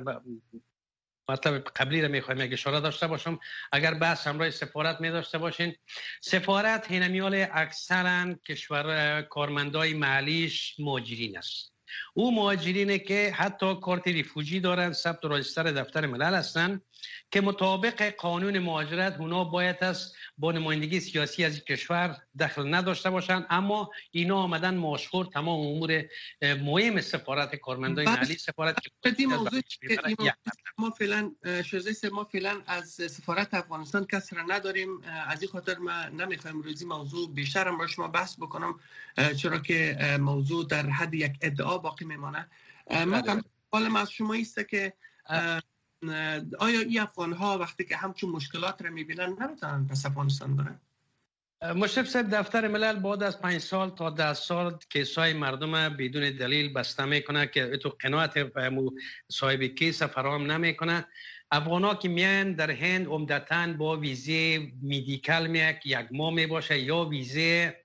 مطلب 1.28 1.64
قبلی 1.64 2.02
رو 2.02 2.08
می‌خوایم 2.08 2.40
یک 2.40 2.52
اشاره 2.52 2.80
داشته 2.80 3.06
باشم. 3.06 3.40
اگر 3.72 3.94
بحث 3.94 4.26
همراه 4.26 4.50
سفارت 4.50 5.00
می 5.00 5.10
داشته 5.10 5.38
باشین 5.38 5.74
سفارت 6.20 6.90
هینمیال 6.90 7.46
اکثرا 7.52 8.34
کشور 8.34 9.22
کارمندای 9.22 9.94
محلیش 9.94 10.76
مهاجرین 10.78 11.38
است. 11.38 11.73
او 12.14 12.34
مهاجرینه 12.34 12.98
که 12.98 13.32
حتی 13.36 13.74
کارت 13.82 14.08
ریفوجی 14.08 14.60
دارن 14.60 14.92
ثبت 14.92 15.24
راجستر 15.24 15.62
دفتر 15.62 16.06
ملل 16.06 16.34
هستن 16.34 16.80
که 17.30 17.40
مطابق 17.40 18.14
قانون 18.16 18.58
مهاجرت 18.58 19.20
اونا 19.20 19.44
باید 19.44 19.84
است 19.84 20.16
با 20.38 20.52
نمایندگی 20.52 21.00
سیاسی 21.00 21.44
از 21.44 21.64
کشور 21.64 22.16
دخل 22.38 22.74
نداشته 22.74 23.10
باشند 23.10 23.46
اما 23.50 23.90
اینا 24.10 24.36
آمدن 24.36 24.74
ماشخور 24.74 25.26
تمام 25.26 25.60
امور 25.60 26.04
مهم 26.42 27.00
سفارت 27.00 27.56
کارمندای 27.56 28.06
محلی 28.06 28.34
سفارت 28.34 28.76
ما 30.78 30.90
فعلا 30.90 31.32
شزه 31.64 32.08
ما 32.08 32.24
فعلا 32.24 32.62
از 32.66 32.88
سفارت 32.88 33.54
افغانستان 33.54 34.06
کس 34.06 34.32
را 34.32 34.42
نداریم. 34.42 35.00
از 35.28 35.42
این 35.42 35.50
خاطر 35.50 35.78
ما 35.78 36.04
نمی‌خوایم 36.04 36.60
روزی 36.60 36.84
موضوع 36.84 37.34
بیشتر 37.34 37.68
هم 37.68 37.78
با 37.78 37.86
شما 37.86 38.08
بحث 38.08 38.36
بکنم 38.36 38.80
چرا 39.36 39.58
که 39.58 39.98
موضوع 40.20 40.66
در 40.66 40.90
حد 40.90 41.14
یک 41.14 41.38
ادعا 41.40 41.78
باقی 41.78 42.04
میمانه 42.04 42.48
من 42.90 43.42
سوالم 43.70 43.96
از 43.96 44.10
شما 44.10 44.34
است 44.34 44.68
که 44.68 44.92
آیا 46.58 46.80
این 46.80 47.00
افغان 47.00 47.32
ها 47.32 47.58
وقتی 47.58 47.84
که 47.84 47.96
همچون 47.96 48.30
مشکلات 48.30 48.82
را 48.82 48.90
می‌بینن 48.90 49.36
نمی‌تونن 49.40 49.86
پس 49.86 50.06
افغانستان 50.06 50.56
برن؟ 50.56 50.80
مشرف 51.72 52.08
صاحب 52.08 52.30
دفتر 52.30 52.68
ملل 52.68 52.96
بعد 53.00 53.22
از 53.22 53.40
پنج 53.40 53.58
سال 53.58 53.90
تا 53.90 54.10
ده 54.10 54.34
سال 54.34 54.78
کیسای 54.92 55.32
مردم 55.32 55.96
بدون 55.96 56.30
دلیل 56.30 56.72
بسته 56.72 57.04
می‌کنه 57.04 57.46
که 57.46 57.76
تو 57.76 57.88
قناعت 58.00 58.52
صاحب 59.28 59.62
کیس 59.62 60.02
فراهم 60.02 60.52
نمی‌کنه. 60.52 61.06
افغان 61.50 61.98
که 61.98 62.08
میان 62.08 62.52
در 62.52 62.70
هند 62.70 63.06
عمدتا 63.06 63.72
با 63.78 63.96
ویزه 63.96 64.58
میدیکل 64.82 65.46
میک 65.46 65.86
یک 65.86 66.06
ماه 66.10 66.34
می 66.34 66.46
باشه 66.46 66.78
یا 66.78 67.04
ویزه 67.04 67.76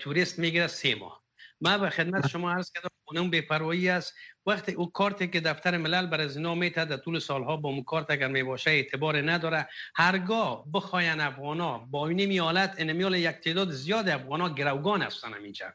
توریست 0.00 0.38
می‌گیره 0.38 0.66
سه 0.66 0.94
ماه. 0.94 1.24
ما 1.60 1.78
به 1.78 1.90
خدمت 1.90 2.26
شما 2.26 2.52
عرض 2.52 2.72
کردم 2.72 2.88
اون 3.16 3.30
بی‌پروایی 3.30 3.88
است. 3.88 4.14
وقتی 4.46 4.72
او 4.72 4.92
کارتی 4.92 5.28
که 5.28 5.40
دفتر 5.40 5.76
ملل 5.76 6.06
بر 6.06 6.20
از 6.20 6.36
اینا 6.36 6.54
میته 6.54 6.84
در 6.84 6.96
طول 6.96 7.18
سالها 7.18 7.56
با 7.56 7.68
اون 7.68 7.84
کارت 7.84 8.10
اگر 8.10 8.28
می 8.28 8.42
باشه 8.42 8.70
اعتبار 8.70 9.30
نداره. 9.30 9.68
هرگاه 9.94 10.64
بخواین 10.74 11.20
افغانا 11.20 11.78
با 11.78 12.08
این 12.08 12.26
میالت 12.26 12.74
انمیال 12.78 13.14
یک 13.14 13.36
تعداد 13.36 13.70
زیاد 13.70 14.08
افغانا 14.08 14.54
گروگان 14.54 15.02
هستن 15.02 15.34
اینجا. 15.34 15.66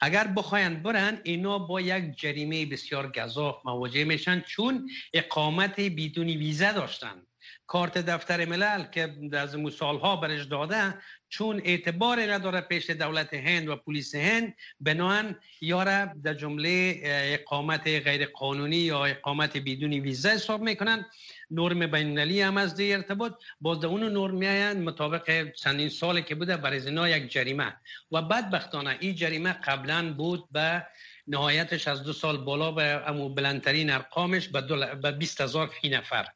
اگر 0.00 0.26
بخواین 0.26 0.82
برن 0.82 1.20
اینا 1.22 1.58
با 1.58 1.80
یک 1.80 2.18
جریمه 2.18 2.66
بسیار 2.66 3.12
گذاف 3.12 3.66
مواجه 3.66 4.04
میشن 4.04 4.40
چون 4.40 4.88
اقامت 5.12 5.80
بدون 5.80 6.26
ویزه 6.26 6.72
داشتن. 6.72 7.22
کارت 7.66 7.98
دفتر 7.98 8.44
ملل 8.44 8.84
که 8.84 9.16
از 9.32 9.56
سالها 9.78 10.16
برش 10.16 10.44
داده 10.44 10.94
چون 11.34 11.62
اعتبار 11.64 12.32
نداره 12.32 12.60
پیش 12.60 12.90
دولت 12.90 13.34
هند 13.34 13.68
و 13.68 13.76
پلیس 13.76 14.14
هند 14.14 14.54
بناهن 14.80 15.38
یاره 15.60 16.14
در 16.24 16.34
جمله 16.34 17.00
اقامت 17.04 17.86
غیر 17.86 18.26
قانونی 18.26 18.76
یا 18.76 19.04
اقامت 19.04 19.56
بدون 19.56 19.92
ویزا 19.92 20.30
حساب 20.30 20.62
می‌کنن. 20.62 21.06
نرم 21.50 21.86
بینالمللی 21.86 22.40
هم 22.40 22.56
از 22.56 22.76
دی 22.76 22.92
ارتباط. 22.92 23.32
باز 23.60 23.80
در 23.80 23.86
اون 23.86 24.02
نرم 24.02 24.34
میاین 24.34 24.82
مطابق 24.82 25.52
چندین 25.52 25.88
سالی 25.88 26.22
که 26.22 26.34
بوده 26.34 26.56
برای 26.56 26.80
زنا 26.80 27.08
یک 27.08 27.32
جریمه. 27.32 27.76
و 28.12 28.22
بدبختانه 28.22 28.96
این 29.00 29.14
جریمه 29.14 29.52
قبلا 29.52 30.14
بود 30.14 30.52
به 30.52 30.86
نهایتش 31.26 31.88
از 31.88 32.02
دو 32.02 32.12
سال 32.12 32.36
بالا 32.36 32.72
به 32.72 32.82
امو 32.82 33.28
بلندترین 33.28 33.90
ارقامش 33.90 34.48
به 34.48 35.12
20 35.12 35.40
هزار 35.40 35.66
فی 35.66 35.88
نفر. 35.88 36.26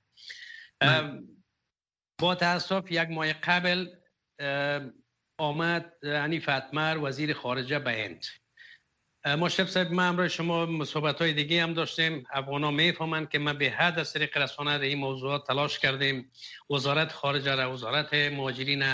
با 2.21 2.35
تاسف 2.35 2.90
یک 2.90 3.09
ماه 3.11 3.33
قبل 3.33 3.87
آمد 5.38 5.92
عنی 6.02 6.40
فتمر 6.40 6.99
وزیر 7.02 7.35
خارجه 7.35 7.78
به 7.78 7.92
هند 7.92 8.25
مشرف 9.26 9.71
صاحب 9.71 9.92
ما 9.92 10.02
امروز 10.02 10.30
شما 10.30 10.85
صحبت 10.85 11.23
های 11.23 11.33
دیگه 11.33 11.62
هم 11.62 11.75
داشتیم. 11.75 12.26
افغان 12.33 12.64
ها 12.64 12.71
می‌فهمند 12.71 13.28
که 13.28 13.38
ما 13.38 13.52
به 13.52 13.71
حد 13.71 13.99
از 13.99 14.12
طریق 14.12 14.38
رسانه 14.38 14.71
این 14.71 14.99
موضوعات 14.99 15.47
تلاش 15.47 15.78
کردیم. 15.78 16.33
وزارت 16.71 17.12
خارجه 17.12 17.54
را 17.54 17.73
وزارت 17.73 18.14
مهاجرین 18.14 18.85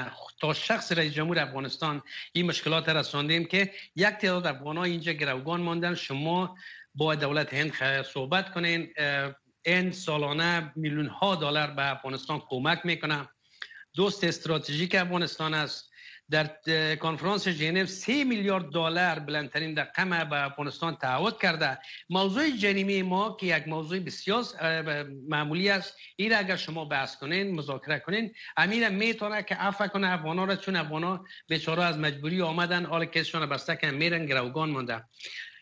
تا 0.40 0.54
شخص 0.54 0.92
رئیس 0.92 1.12
جمهور 1.12 1.38
افغانستان 1.38 2.02
این 2.32 2.46
مشکلات 2.46 2.88
رساندیم 2.88 3.44
که 3.44 3.72
یک 3.96 4.08
تعداد 4.08 4.46
افغان 4.46 4.76
ها 4.76 4.84
اینجا 4.84 5.12
گروگان 5.12 5.60
ماندن. 5.60 5.94
شما 5.94 6.56
با 6.94 7.14
دولت 7.14 7.54
هند 7.54 8.02
صحبت 8.02 8.52
کنین. 8.52 8.94
این 9.64 9.92
سالانه 9.92 10.72
میلیون 10.76 11.06
ها 11.06 11.34
دلار 11.34 11.70
به 11.70 11.90
افغانستان 11.90 12.42
کمک 12.48 12.80
می‌کنه. 12.84 13.28
دوست 13.96 14.24
استراتژیک 14.24 14.94
افغانستان 14.94 15.54
است. 15.54 15.90
در 16.30 16.46
کنفرانس 16.96 17.48
ژنو 17.48 17.86
3 17.86 18.24
میلیارد 18.24 18.70
دلار 18.70 19.18
بلندترین 19.18 19.76
رقم 19.78 20.24
به 20.24 20.44
افغانستان 20.44 20.96
تعهد 20.96 21.38
کرده. 21.38 21.78
موضوع 22.10 22.50
جریمه 22.50 23.02
ما 23.02 23.36
که 23.40 23.46
یک 23.46 23.68
موضوع 23.68 23.98
بسیار 23.98 24.44
معمولی 25.28 25.70
است. 25.70 25.96
این 26.16 26.34
اگر 26.34 26.56
شما 26.56 26.84
بحث 26.84 27.16
کنین 27.16 27.54
مذاکره 27.54 27.98
کنین 27.98 28.34
امیر 28.56 28.88
می‌تونه 28.88 29.42
که 29.42 29.54
عفو 29.54 29.86
کنه 29.86 30.12
افغانا 30.12 30.44
را 30.44 30.56
چون 30.56 30.76
افغانا 30.76 31.24
بیچاره 31.48 31.82
از 31.82 31.98
مجبوری 31.98 32.42
آمدن 32.42 32.84
حال 32.84 33.04
کسشون 33.04 33.46
بسته 33.46 33.76
که 33.76 33.90
میرن 33.90 34.26
گروگان 34.26 34.70
مونده 34.70 35.04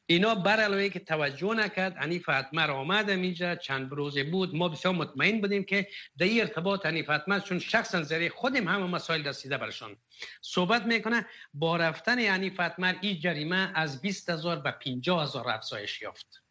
اینا 0.06 0.34
بر 0.34 0.60
علاوه 0.60 0.88
که 0.88 0.98
توجه 0.98 1.54
نکرد 1.54 1.96
انیف 1.98 2.30
فتمر 2.30 2.70
آمد 2.70 3.10
میجا 3.10 3.56
چند 3.56 3.92
روزه 3.92 4.24
بود 4.24 4.54
ما 4.54 4.68
بسیار 4.68 4.94
مطمئن 4.94 5.40
بودیم 5.40 5.64
که 5.64 5.88
در 6.18 6.26
این 6.26 6.40
ارتباط 6.40 6.86
انیف 6.86 7.10
فتمر 7.10 7.38
چون 7.38 7.58
شخصا 7.58 8.02
زیر 8.02 8.32
خودم 8.32 8.68
همه 8.68 8.86
مسائل 8.86 9.28
رسیده 9.28 9.58
برشان. 9.58 9.96
صحبت 10.40 10.82
می‌کنه 10.82 11.26
با 11.54 11.76
رفتن 11.76 12.16
انیف 12.18 12.60
فتمر 12.60 12.94
این 13.00 13.20
جریمه 13.20 13.72
از 13.74 14.02
20 14.02 14.30
هزار 14.30 14.60
به 14.60 14.70
50 14.70 15.22
هزار 15.22 15.48
افزایش 15.48 16.02
یافت. 16.02 16.42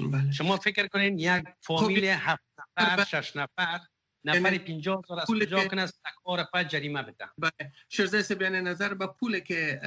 بله. 0.00 0.32
شما 0.32 0.56
فکر 0.56 0.86
کنین 0.86 1.18
یک 1.18 1.44
فامیل 1.60 2.16
خب، 2.16 2.20
هفت 2.22 2.42
نفر 2.78 3.04
شش 3.04 3.36
نفر 3.36 3.80
نفر 4.24 4.58
50 4.58 4.68
یعنی 4.68 5.02
هزار 5.04 5.20
از 5.20 5.26
کجا 5.26 5.68
کنه 5.68 5.82
از 5.82 6.00
کار 6.24 6.44
پا 6.44 6.62
جریمه 6.62 7.02
بده 7.02 7.28
بله 7.38 7.72
شرزه 7.88 8.34
بیان 8.34 8.54
نظر 8.54 8.94
به 8.94 9.06
پول 9.06 9.40
که 9.40 9.80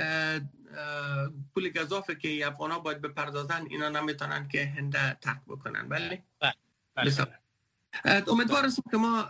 پول 1.53 1.69
گذافه 1.69 2.15
که 2.15 2.47
افغان 2.47 2.71
ها 2.71 2.79
باید 2.79 3.01
بپردازن 3.01 3.65
اینا 3.69 3.89
نمی‌تونن 3.89 4.47
که 4.47 4.65
هنده 4.65 5.13
ترک 5.13 5.41
بکنن 5.47 5.89
بله, 5.89 6.23
بله. 6.39 6.53
بله. 6.95 7.42
امیدوار 8.05 8.69
که 8.91 8.97
ما 8.97 9.29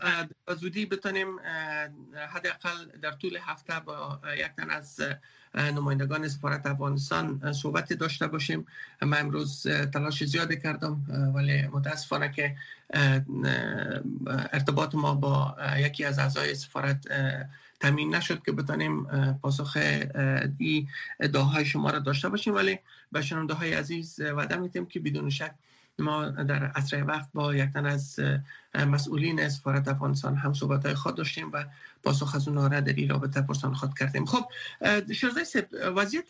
زودی 0.58 0.86
بتانیم 0.86 1.28
حداقل 2.30 2.86
در 3.02 3.12
طول 3.12 3.38
هفته 3.42 3.80
با 3.80 4.20
یک 4.38 4.52
تن 4.58 4.70
از 4.70 5.02
نمایندگان 5.56 6.28
سفارت 6.28 6.66
افغانستان 6.66 7.54
صحبت 7.54 7.94
داشته 7.94 8.28
باشیم. 8.28 8.66
من 9.02 9.20
امروز 9.20 9.68
تلاش 9.94 10.24
زیادی 10.24 10.60
کردم 10.60 11.02
ولی 11.36 11.68
متاسفانه 11.68 12.32
که 12.32 12.56
ارتباط 14.28 14.96
ما 14.96 15.16
با 15.16 15.56
یکی 15.78 16.06
از 16.06 16.20
اعضای 16.20 16.56
سفارت 16.56 17.06
تامین 17.80 18.16
نشد 18.16 18.44
که 18.44 18.52
بتانیم 18.52 19.04
پاسخ 19.34 19.78
دی 20.58 20.88
ادعاهای 21.20 21.66
شما 21.66 21.90
را 21.90 22.00
داشته 22.00 22.30
باشیم. 22.30 22.56
ولی 22.56 22.80
به 23.12 23.22
شنونده 23.22 23.54
های 23.54 23.74
عزیز 23.74 24.20
وعده 24.20 24.56
میتیم 24.56 24.86
که 24.86 25.00
بدون 25.00 25.30
شک 25.30 25.54
ما 26.00 26.26
در 26.26 26.72
اسرع 26.76 27.04
وقت 27.04 27.30
با 27.34 27.56
یک 27.56 27.70
تن 27.74 27.86
از 27.86 28.20
مسئولین 28.76 29.50
سفارت 29.50 29.88
افغانستان 29.88 30.36
هم 30.36 30.54
صحبت 30.54 30.86
های 30.86 30.96
خود 30.96 31.16
داشتیم 31.16 31.52
و 31.54 31.66
پاسخ 32.04 32.36
از 32.36 32.48
اونها 32.48 32.68
را 32.68 32.80
در 32.80 32.94
این 32.94 33.10
رابطه 33.10 33.42
پرسان 33.42 33.74
خود 33.74 33.98
کردیم. 33.98 34.26
خب 34.26 34.46
شرزای 35.14 35.46
وضعیت 35.96 36.26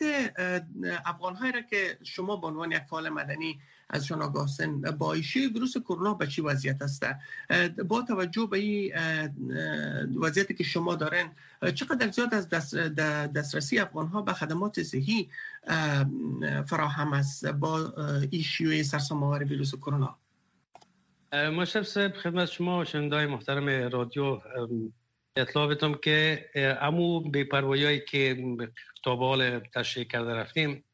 افغان 1.05 1.37
را 1.53 1.61
که 1.61 1.97
شما 2.03 2.35
به 2.35 2.47
عنوان 2.47 2.71
یک 2.71 2.81
فعال 2.89 3.09
مدنی 3.09 3.59
از 3.89 4.05
شما 4.05 4.25
آگاهستن 4.25 4.81
با 4.81 5.15
ویروس 5.35 5.77
کرونا 5.77 6.13
به 6.13 6.27
چی 6.27 6.41
وضعیت 6.41 6.81
است؟ 6.81 7.05
با 7.87 8.01
توجه 8.01 8.47
به 8.51 8.59
این 8.59 8.91
وضعیتی 10.21 10.53
که 10.53 10.63
شما 10.63 10.95
دارن 10.95 11.31
چقدر 11.75 12.11
زیاد 12.11 12.33
از 12.33 12.49
دست 12.49 12.75
دسترسی 12.75 13.79
افغان 13.79 14.07
ها 14.07 14.21
به 14.21 14.33
خدمات 14.33 14.83
صحی 14.83 15.29
فراهم 16.65 17.13
است 17.13 17.45
با 17.45 17.93
ایشیوی 18.31 18.83
آور 19.11 19.43
ویروس 19.43 19.75
کرونا؟ 19.75 20.19
مشرف 21.33 21.85
صاحب 21.85 22.13
خدمت 22.13 22.49
شما 22.49 22.79
و 22.79 22.85
شنده 22.85 23.25
محترم 23.25 23.89
رادیو 23.91 24.41
اطلاع 25.35 25.67
بتم 25.67 25.93
که 25.93 26.45
امو 26.81 27.19
بیپروایی 27.19 27.99
که 27.99 28.37
تابال 29.03 29.59
تشریح 29.59 30.07
کرده 30.07 30.33
رفتیم 30.33 30.85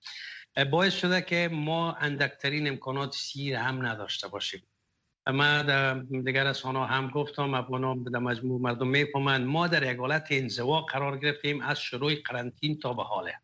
باعث 0.72 0.93
شده 0.93 1.22
که 1.22 1.50
ما 1.51 1.93
اندکترین 1.93 2.67
امکانات 2.67 3.13
سیر 3.13 3.55
هم 3.55 3.86
نداشته 3.86 4.27
باشیم 4.27 4.63
ما 5.27 5.62
دیگر 6.24 6.48
از 6.48 6.62
هم 6.62 7.10
گفتم 7.10 7.53
افغان 7.53 8.03
در 8.03 8.19
مجموع 8.19 8.62
مردم 8.62 8.88
می‌فهمند 8.88 9.48
ما 9.48 9.67
در 9.67 9.91
یک 9.91 9.98
حالت 9.98 10.27
انزوا 10.29 10.81
قرار 10.81 11.17
گرفتیم 11.17 11.62
از 11.62 11.79
شروع 11.79 12.15
قرنطین 12.15 12.79
تا 12.79 12.93
به 12.93 13.03
حاله 13.03 13.36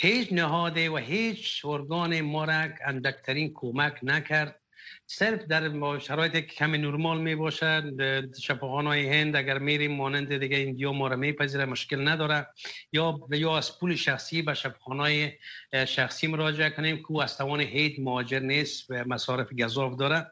هیچ 0.00 0.32
نهاده 0.32 0.90
و 0.90 0.96
هیچ 0.96 1.64
ارگان 1.64 2.20
ما 2.20 2.46
اندکترین 2.84 3.52
کمک 3.54 3.98
نکرد 4.02 4.65
صرف 5.06 5.44
در 5.44 5.98
شرایط 5.98 6.36
کمی 6.36 6.78
نرمال 6.78 7.20
می 7.20 7.34
باشد 7.34 7.92
شفاخانه 8.40 8.88
های 8.88 9.08
هند 9.08 9.36
اگر 9.36 9.58
میریم 9.58 9.92
مانند 9.92 10.36
دیگه 10.36 10.56
ایندیا 10.56 10.92
ما 10.92 11.08
را 11.08 11.16
میپذیره 11.16 11.64
مشکل 11.64 12.08
نداره. 12.08 12.46
یا 12.92 13.18
یا 13.30 13.56
از 13.56 13.78
پول 13.78 13.94
شخصی 13.94 14.42
به 14.42 14.54
شفاخانه 14.54 15.38
شخصی 15.86 16.26
مراجعه 16.26 16.70
کنیم 16.70 17.02
که 17.08 17.22
از 17.22 17.38
توان 17.38 17.60
هیچ 17.60 17.98
مهاجر 17.98 18.38
نیست 18.38 18.90
و 18.90 19.04
مصارف 19.06 19.52
گذاف 19.52 19.96
داره. 19.96 20.26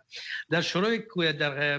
در 0.50 0.60
شروع 0.60 0.98
در 1.32 1.78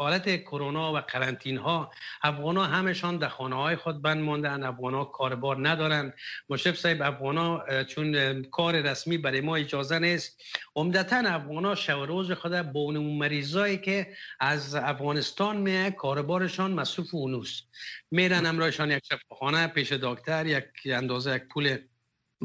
حالت 0.00 0.42
کرونا 0.42 0.92
و 0.92 0.96
قرنطین 0.96 1.56
ها 1.56 1.90
افغان 2.22 2.56
ها 2.56 2.64
همشان 2.64 3.16
در 3.16 3.28
خانه 3.28 3.56
های 3.56 3.76
خود 3.76 4.02
بند 4.02 4.24
ماندن 4.24 4.62
افغان 4.62 4.94
ها 4.94 5.04
کاربار 5.04 5.68
ندارن. 5.68 6.12
مشرف 6.48 6.76
صاحب 6.76 7.02
افغان 7.02 7.36
ها 7.36 7.84
چون 7.84 8.42
کار 8.42 8.80
رسمی 8.80 9.18
برای 9.18 9.40
ما 9.40 9.56
اجازه 9.56 9.98
نیست. 9.98 10.42
عمدتا 10.76 11.16
افغان 11.16 11.64
ها 11.64 11.74
شب 11.74 11.98
روز 11.98 12.32
خود 12.32 12.52
با 12.62 12.80
اون 12.80 12.96
مریضایی 12.96 13.78
که 13.78 14.16
از 14.40 14.74
افغانستان 14.74 15.56
می 15.56 15.92
کاربارشان 15.92 16.72
مصروف 16.72 17.14
اونوست. 17.14 17.68
میرن 18.10 18.46
امرایشان 18.46 18.90
یک 18.90 19.02
خانه 19.38 19.66
پیش 19.66 19.92
دکتر 19.92 20.46
یک 20.46 20.64
اندازه 20.84 21.36
یک 21.36 21.42
پول 21.42 21.78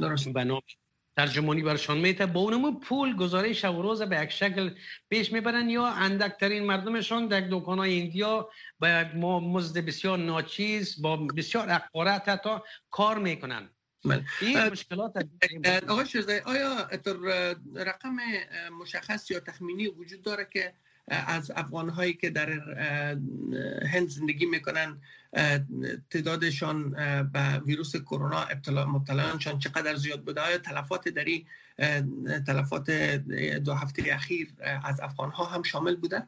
درست. 0.01 0.29
به 0.29 0.43
ترجمانی 1.17 1.61
برشان 1.61 1.97
میته 1.97 2.25
با 2.25 2.39
اونمو 2.39 2.71
پول 2.71 3.15
گزارش 3.15 3.61
شب 3.61 3.75
روز 3.75 4.01
به 4.01 4.21
یک 4.23 4.29
شکل 4.29 4.69
پیش 5.09 5.31
می‌برن 5.31 5.69
یا 5.69 5.87
اندکترین 5.87 6.63
مردمشان 6.63 7.27
در 7.27 7.47
دکان 7.51 7.79
های 7.79 7.93
ایندیا 7.93 8.49
با 9.15 9.39
مزد 9.39 9.85
بسیار 9.85 10.17
ناچیز 10.17 11.01
با 11.01 11.17
بسیار 11.17 11.67
اقارت 11.69 12.29
حتی 12.29 12.57
کار 12.91 13.17
می‌کنن. 13.19 13.69
بله. 14.05 14.23
این 14.41 14.59
مشکلات 14.59 15.13
آقای 15.87 16.05
شزده 16.05 16.43
آیا 16.45 16.89
رقم 17.75 18.17
مشخص 18.79 19.31
یا 19.31 19.39
تخمینی 19.39 19.87
وجود 19.87 20.21
داره 20.21 20.47
که 20.53 20.73
از 21.07 21.51
افغان 21.55 21.89
هایی 21.89 22.13
که 22.13 22.29
در 22.29 22.49
هند 23.87 24.07
زندگی 24.07 24.45
می‌کنن 24.45 25.01
تعدادشان 26.09 26.91
به 27.33 27.61
ویروس 27.65 27.95
کرونا 27.95 28.41
ابتلا 28.41 28.85
مبتلانشان 28.85 29.59
چقدر 29.59 29.95
زیاد 29.95 30.23
بوده؟ 30.23 30.41
آیا 30.41 30.57
تلفات 30.57 31.09
در 31.09 31.25
تلفات 32.47 32.91
دو 33.65 33.73
هفته 33.73 34.03
اخیر 34.13 34.47
از 34.83 35.01
افغان 35.01 35.31
ها 35.31 35.45
هم 35.45 35.63
شامل 35.63 35.95
بوده؟ 35.95 36.27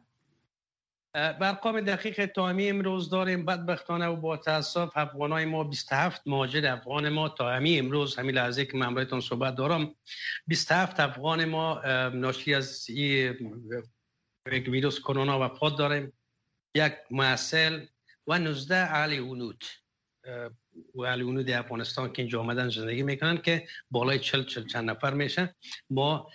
برقام 1.14 1.82
دقیق 1.82 2.26
تامی 2.26 2.70
امروز 2.70 3.10
داریم. 3.10 3.46
بدبختانه 3.46 4.08
و 4.08 4.16
با 4.16 4.38
تاسف 4.38 4.92
افغان 4.96 5.32
های 5.32 5.46
ما 5.46 5.64
27 5.64 6.22
ماجر 6.26 6.68
افغان 6.68 7.10
ما 7.10 7.30
تا 7.30 7.52
همی 7.56 7.80
امروز 7.80 8.16
همین 8.16 8.36
لحظه 8.36 8.66
که 8.66 8.78
من 8.78 8.94
برایتون 8.94 9.22
صحبت 9.22 9.56
دارم 9.56 9.96
27 10.48 11.00
افغان 11.00 11.46
ما 11.46 11.82
ناشی 12.10 12.54
از 12.54 12.90
این 14.52 14.64
ویروس 14.64 15.00
کرونا 15.00 15.46
وفات 15.46 15.78
داریم. 15.78 16.14
یک 16.76 16.94
معسل 17.12 17.86
و 18.28 18.40
19 18.40 18.76
اهل 18.76 19.14
اونود 19.14 19.64
و 20.96 21.02
اهل 21.02 21.22
اونود 21.22 21.50
افغانستان 21.50 22.14
که 22.14 22.22
اینجا 22.22 22.40
آمدن 22.40 22.70
زندگی 22.70 23.04
می‌کنن 23.04 23.38
که 23.38 23.68
بالای 23.92 24.20
چل 24.20 24.44
چل 24.44 24.66
چند 24.68 24.90
نفر 24.90 25.14
میشه. 25.14 25.56
ما 25.90 26.32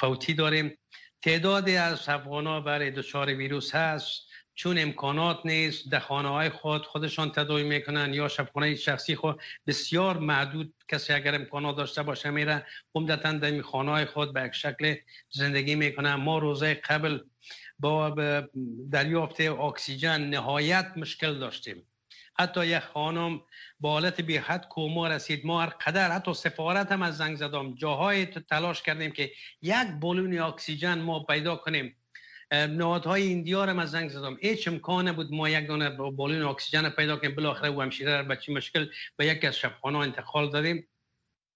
فوتی 0.00 0.34
داریم. 0.34 0.78
تعدادی 1.22 1.76
از 1.76 2.08
افغان 2.08 2.46
ها 2.46 2.60
برای 2.60 2.90
دچار 2.90 3.34
ویروس 3.34 3.74
هست. 3.74 4.29
چون 4.60 4.78
امکانات 4.78 5.40
نیست 5.44 5.90
در 5.90 5.98
خانه 5.98 6.28
های 6.28 6.50
خود 6.50 6.86
خودشان 6.86 7.30
تداوی 7.32 7.62
می‌کنن 7.62 8.14
یا 8.14 8.28
شبخانه 8.28 8.74
شخصی 8.74 9.16
خود 9.16 9.40
بسیار 9.66 10.18
محدود 10.18 10.74
کسی 10.88 11.12
اگر 11.12 11.34
امکانات 11.34 11.76
داشته 11.76 12.02
باشه 12.02 12.30
میره 12.30 12.66
عمدتا 12.94 13.32
در 13.32 13.62
خانه 13.62 13.90
های 13.90 14.04
خود 14.04 14.32
به 14.32 14.42
یک 14.44 14.52
شکل 14.52 14.94
زندگی 15.30 15.74
می‌کنن 15.74 16.14
ما 16.14 16.38
روزه 16.38 16.74
قبل 16.74 17.18
با 17.78 18.10
دریافت 18.90 19.40
اکسیژن 19.40 20.20
نهایت 20.20 20.92
مشکل 20.96 21.38
داشتیم. 21.38 21.82
حتی 22.38 22.66
یک 22.66 22.78
خانم 22.78 23.40
با 23.80 23.90
حالت 23.90 24.20
بی 24.20 24.36
حد 24.36 24.68
کوما 24.68 25.08
رسید 25.08 25.46
ما 25.46 25.62
هر 25.62 25.66
قدر 25.86 26.10
حتی 26.10 26.34
سفارت 26.34 26.92
هم 26.92 27.02
از 27.02 27.16
زنگ 27.16 27.36
زدم. 27.36 27.74
جاهای 27.74 28.26
تلاش 28.26 28.82
کردیم 28.82 29.10
که 29.10 29.30
یک 29.62 29.86
بالون 30.00 30.38
اکسیژن 30.38 30.98
ما 30.98 31.20
پیدا 31.20 31.56
کنیم. 31.56 31.96
نهادهای 32.52 33.22
ایندیا 33.22 33.66
هم 33.66 33.78
از 33.78 33.90
زنگ 33.90 34.10
زدم. 34.10 34.36
هیچ 34.40 34.68
امکان 34.68 35.12
بود 35.12 35.32
ما 35.32 35.48
یک 35.48 35.68
دانه 35.68 35.90
بالون 35.90 36.42
اکسیژن 36.42 36.88
پیدا 36.88 37.16
کنیم. 37.16 37.34
بالاخره 37.34 37.70
و 37.70 37.80
همشیره 37.80 38.22
به 38.22 38.36
چی 38.36 38.54
مشکل 38.54 38.88
به 39.16 39.26
یکی 39.26 39.46
از 39.46 39.56
شبخانه 39.56 39.98
انتقال 39.98 40.50
دادیم. 40.50 40.86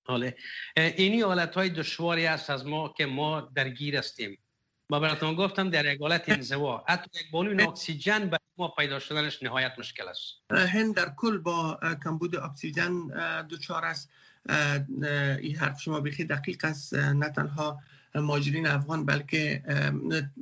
حاله. 0.07 0.37
اینی 0.77 1.21
حالت 1.21 1.55
های 1.55 1.69
دشواری 1.69 2.27
است 2.27 2.51
از 2.51 2.67
ما 2.67 2.95
که 2.97 3.07
ما 3.07 3.41
درگیر 3.41 3.97
هستیم. 3.97 4.39
ما 4.91 5.01
براتون 5.01 5.35
گفتم 5.35 5.71
در 5.71 5.93
یک 5.93 6.01
حالت 6.01 6.29
انزوا. 6.29 6.85
حتی 6.89 7.21
یک 7.21 7.31
بالون 7.31 7.61
اکسیژن 7.61 8.31
به 8.31 8.39
ما 8.57 8.69
پیدا 8.69 8.99
شدنش 8.99 9.43
نهایت 9.43 9.73
مشکل 9.79 10.09
است. 10.09 10.35
هند 10.51 10.95
در 10.95 11.13
کل 11.17 11.39
با 11.39 11.81
کمبود 12.05 12.37
اکسیژن 12.37 13.09
دچار 13.51 13.85
است. 13.85 14.11
این 15.41 15.57
حرف 15.57 15.81
شما 15.81 16.01
بخی 16.01 16.25
دقیق 16.25 16.65
است. 16.65 16.95
نه 16.95 17.29
تنها 17.29 17.81
ماجرین 18.15 18.67
افغان 18.67 19.07
بلکه 19.07 19.63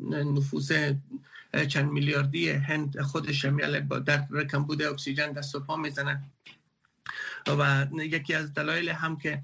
نفوس 0.05 0.69
چند 1.69 1.91
میلیاردی 1.91 2.51
هند 2.51 3.01
خودش 3.01 3.45
در 4.07 4.45
کمبود 4.51 4.83
اکسیژن 4.83 5.33
دست 5.33 5.55
و 5.55 5.61
پا 5.61 5.77
و 7.47 7.87
یکی 7.95 8.35
از 8.35 8.55
دلایل 8.55 8.89
هم 8.89 9.17
که 9.17 9.43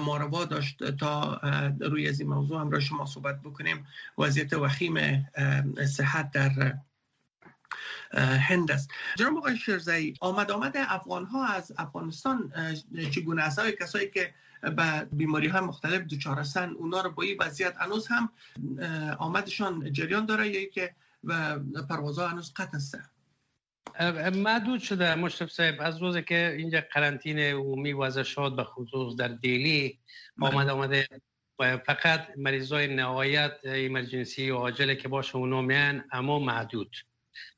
ما 0.00 0.18
داشت 0.44 0.90
تا 0.90 1.40
روی 1.80 2.08
از 2.08 2.20
این 2.20 2.28
موضوع 2.28 2.60
هم 2.60 2.70
را 2.70 2.80
شما 2.80 3.06
صحبت 3.06 3.40
بکنیم 3.40 3.86
وضعیت 4.18 4.52
وخیم 4.52 5.26
صحت 5.86 6.30
در 6.30 6.78
هند 8.38 8.70
است. 8.70 8.90
جناب 9.16 9.36
آقای 9.36 9.56
شرزایی 9.56 10.14
آمد 10.20 10.50
آمد 10.50 10.72
افغان 10.76 11.24
ها 11.24 11.46
از 11.46 11.72
افغانستان 11.78 12.52
چگونه 13.10 13.42
است؟ 13.42 13.60
کسایی 13.80 14.10
که 14.10 14.34
به 14.70 15.06
بیماری 15.12 15.48
های 15.48 15.60
مختلف 15.60 16.00
دچار 16.00 16.38
هستن. 16.38 16.70
اونا 16.70 17.00
رو 17.00 17.10
با 17.10 17.22
این 17.22 17.36
وضعیت 17.40 17.76
هنوز 17.76 18.08
هم 18.08 18.30
آمدشان 19.18 19.92
جریان 19.92 20.26
داره 20.26 20.48
یا 20.48 20.70
که 20.70 20.94
پروازها 21.88 22.28
هنوز 22.28 22.52
قطع 22.56 22.76
است 22.76 22.98
محدود 24.34 24.80
شده 24.80 25.14
مشرف 25.14 25.50
صاحب 25.50 25.74
از 25.80 26.02
روزی 26.02 26.22
که 26.22 26.54
اینجا 26.58 26.82
قرنطینه 26.92 27.54
عمومی 27.54 27.92
وضع 27.92 28.22
شد 28.22 28.56
به 28.56 28.64
خصوص 28.64 29.16
در 29.16 29.28
دیلی 29.28 29.98
بله. 30.36 30.50
آمد 30.50 30.68
آمده. 30.68 31.08
و 31.58 31.78
فقط 31.78 32.28
مریضای 32.36 32.94
نهایت 32.94 33.52
ایمرجنسی 33.64 34.50
و 34.50 34.56
عاجله 34.56 34.96
که 34.96 35.08
باشه 35.08 35.36
اونو 35.36 35.62
میان 35.62 36.04
اما 36.12 36.38
محدود. 36.38 36.96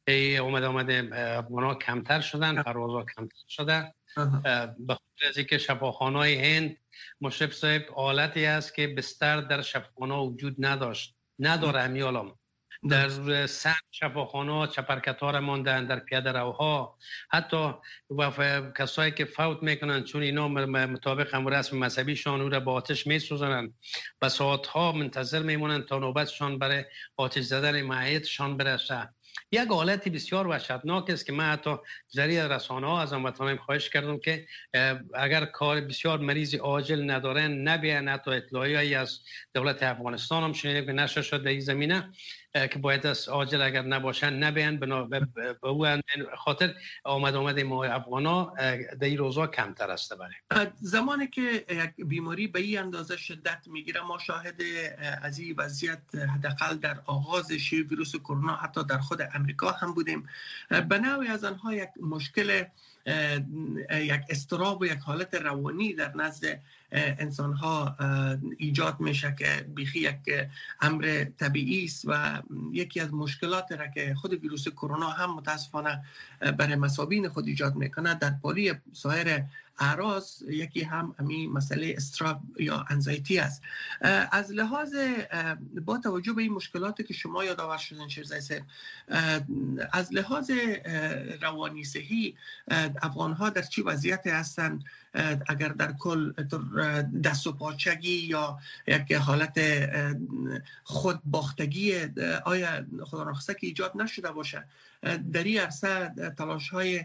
ای 0.09 0.37
اومد 0.37 0.63
آمده 0.63 1.11
اونا 1.49 1.75
کمتر 1.75 2.21
شدن 2.21 2.63
پروازها 2.63 3.05
کمتر 3.17 3.45
شدن. 3.49 3.93
به 4.79 4.95
خاطر 4.95 5.29
از 5.29 5.37
اینکه 5.37 5.59
شفاخانه 5.59 6.19
های 6.19 6.35
هند 6.35 6.77
مشرف 7.21 7.53
صاحب 7.53 7.83
حالتی 7.95 8.47
است 8.47 8.75
که 8.75 8.87
بستر 8.87 9.41
در 9.41 9.63
شفاخانه 9.63 10.15
وجود 10.15 10.57
نداشت. 10.59 11.17
نداره 11.39 11.81
امیالام 11.81 12.39
در 12.89 13.47
سن 13.47 13.75
شفاخانه 13.91 14.67
چپرکت 14.67 15.21
ها 15.21 15.41
ماندن 15.41 15.87
در 15.87 15.99
پیاده 15.99 16.33
روها. 16.33 16.99
حتی 17.31 17.75
و 18.11 18.31
کسایی 18.79 19.13
که 19.13 19.25
فوت 19.25 19.63
می‌کنن 19.63 20.05
چون 20.05 20.23
اینا 20.23 20.49
مطابق 20.49 21.35
هم 21.35 21.49
رسم 21.49 21.79
مذهبیشان 21.79 22.41
او 22.41 22.49
را 22.49 22.61
با 22.61 22.73
آتش 22.73 23.07
میسوزنن. 23.07 23.75
و 24.23 24.29
ساعت 24.29 24.67
ها 24.67 24.93
منتظر 24.93 25.43
میمونن 25.43 25.83
تا 25.83 25.99
نوبتشان 25.99 26.59
برای 26.59 26.85
آتش 27.17 27.45
زدن 27.45 27.83
معیتشان 27.83 28.57
برسه. 28.57 29.09
یک 29.53 29.69
حالت 29.69 30.09
بسیار 30.09 30.47
وحشتناک 30.47 31.11
است 31.11 31.27
که 31.27 31.33
من 31.33 31.53
حتی 31.53 31.77
ذریع 32.17 32.47
رسانه 32.47 32.87
ها 32.87 33.03
از 33.03 33.13
هموطنان 33.13 33.57
خواهش 33.57 33.91
کردم 33.91 34.19
که 34.19 34.47
اگر 35.15 35.45
کار 35.45 35.81
بسیار 35.81 36.19
مریض 36.19 36.55
عاجل 36.55 37.11
ندارن 37.11 37.53
نبیان 37.53 38.09
حتی 38.09 38.31
اطلاعی 38.31 38.95
از 38.95 39.21
دولت 39.55 39.83
افغانستان 39.83 40.43
هم 40.43 40.53
شنیدیم 40.53 40.87
که 40.87 40.93
نشه 40.93 41.23
شد 41.23 41.43
در 41.43 41.51
این 41.51 41.61
زمینه. 41.61 42.13
که 42.71 42.79
باید 42.79 43.07
از 43.07 43.29
عاجل 43.29 43.63
اگر 43.63 43.83
نباشن 43.83 44.33
نبین 44.35 44.77
به 44.77 45.27
او 45.63 45.87
خاطر 46.37 46.75
آمد 47.05 47.35
آمد 47.35 47.61
ما 47.61 47.85
افغانا 47.85 48.53
در 49.01 49.07
این 49.07 49.19
روزا 49.19 49.47
کمتر 49.47 49.91
است 49.91 50.15
برای. 50.15 50.67
زمانی 50.81 51.27
که 51.27 51.65
یک 51.69 52.07
بیماری 52.07 52.47
به 52.47 52.61
این 52.61 52.79
اندازه 52.79 53.17
شدت 53.17 53.69
می‌گیره 53.69 54.01
ما 54.01 54.19
شاهد 54.19 54.63
از 55.23 55.39
این 55.39 55.55
وضعیت 55.59 55.99
حداقل 56.35 56.77
در 56.77 56.97
آغاز 57.07 57.53
شیوع 57.53 57.89
ویروس 57.89 58.17
کرونا 58.17 58.57
حتی 58.57 58.85
در 58.85 58.99
خود 58.99 59.29
امریکا 59.35 59.71
هم 59.71 59.95
بودیم. 59.95 60.29
به 60.89 60.99
نوعی 60.99 61.29
از 61.29 61.45
آنها 61.45 61.75
یک 61.75 61.89
مشکل 62.01 62.65
یک 63.91 64.21
استراب 64.29 64.81
و 64.81 64.87
یک 64.87 64.99
حالت 64.99 65.35
روانی 65.35 65.95
در 65.95 66.17
نزد 66.17 66.61
انسان 66.93 67.53
ها 67.53 67.97
ایجاد 68.59 69.01
میشه 69.01 69.35
که 69.39 69.67
بیخی 69.75 69.99
یک 70.01 70.49
امر 70.81 71.25
طبیعی 71.39 71.85
است 71.85 72.05
و 72.09 72.43
یکی 72.73 73.01
از 73.01 73.15
مشکلات 73.15 73.73
را 73.73 73.87
که 73.87 74.15
خود 74.15 74.33
ویروس 74.33 74.69
کرونا 74.69 75.11
هم 75.11 75.35
متاسفانه 75.35 76.05
برای 76.59 76.77
مسابین 76.77 77.29
خود 77.29 77.47
ایجاد 77.47 77.75
می‌کنه 77.75 78.15
در 78.15 78.31
پالی 78.43 78.73
سایر 78.93 79.45
اعراض 79.79 80.43
یکی 80.43 80.83
هم 80.83 81.15
امی 81.19 81.47
مسئله 81.47 81.95
استراب 81.97 82.41
یا 82.61 82.85
انزایتی 82.91 83.39
است. 83.39 83.63
از 84.33 84.53
لحاظ 84.53 84.95
با 85.85 85.99
توجه 85.99 86.33
به 86.33 86.43
این 86.43 86.53
مشکلاتی 86.53 87.05
که 87.05 87.15
شما 87.15 87.45
یادآور 87.45 87.79
شدن 87.79 88.09
از 89.93 90.13
لحاظ 90.13 90.51
روانی 91.43 91.85
صحی 91.85 92.37
افغان 93.03 93.33
ها 93.33 93.51
در 93.51 93.63
چی 93.63 93.83
وضعیت 93.83 94.27
هستند؟ 94.27 94.85
اگر 95.49 95.69
در 95.69 95.93
کل 95.93 96.33
دست 97.25 97.47
و 97.47 97.53
پاچگی 97.53 98.17
یا 98.17 98.59
یک 98.87 99.13
حالت 99.13 99.61
خود 100.85 101.21
باختگی 101.25 101.95
آیا 102.45 102.87
خدا 103.05 103.33
که 103.47 103.67
ایجاد 103.67 103.93
نشده 103.95 104.33
باشه؟ 104.33 104.65
در 105.33 105.45
این 105.45 105.61
عرصه 105.61 106.13
تلاش 106.39 106.69
های 106.69 107.05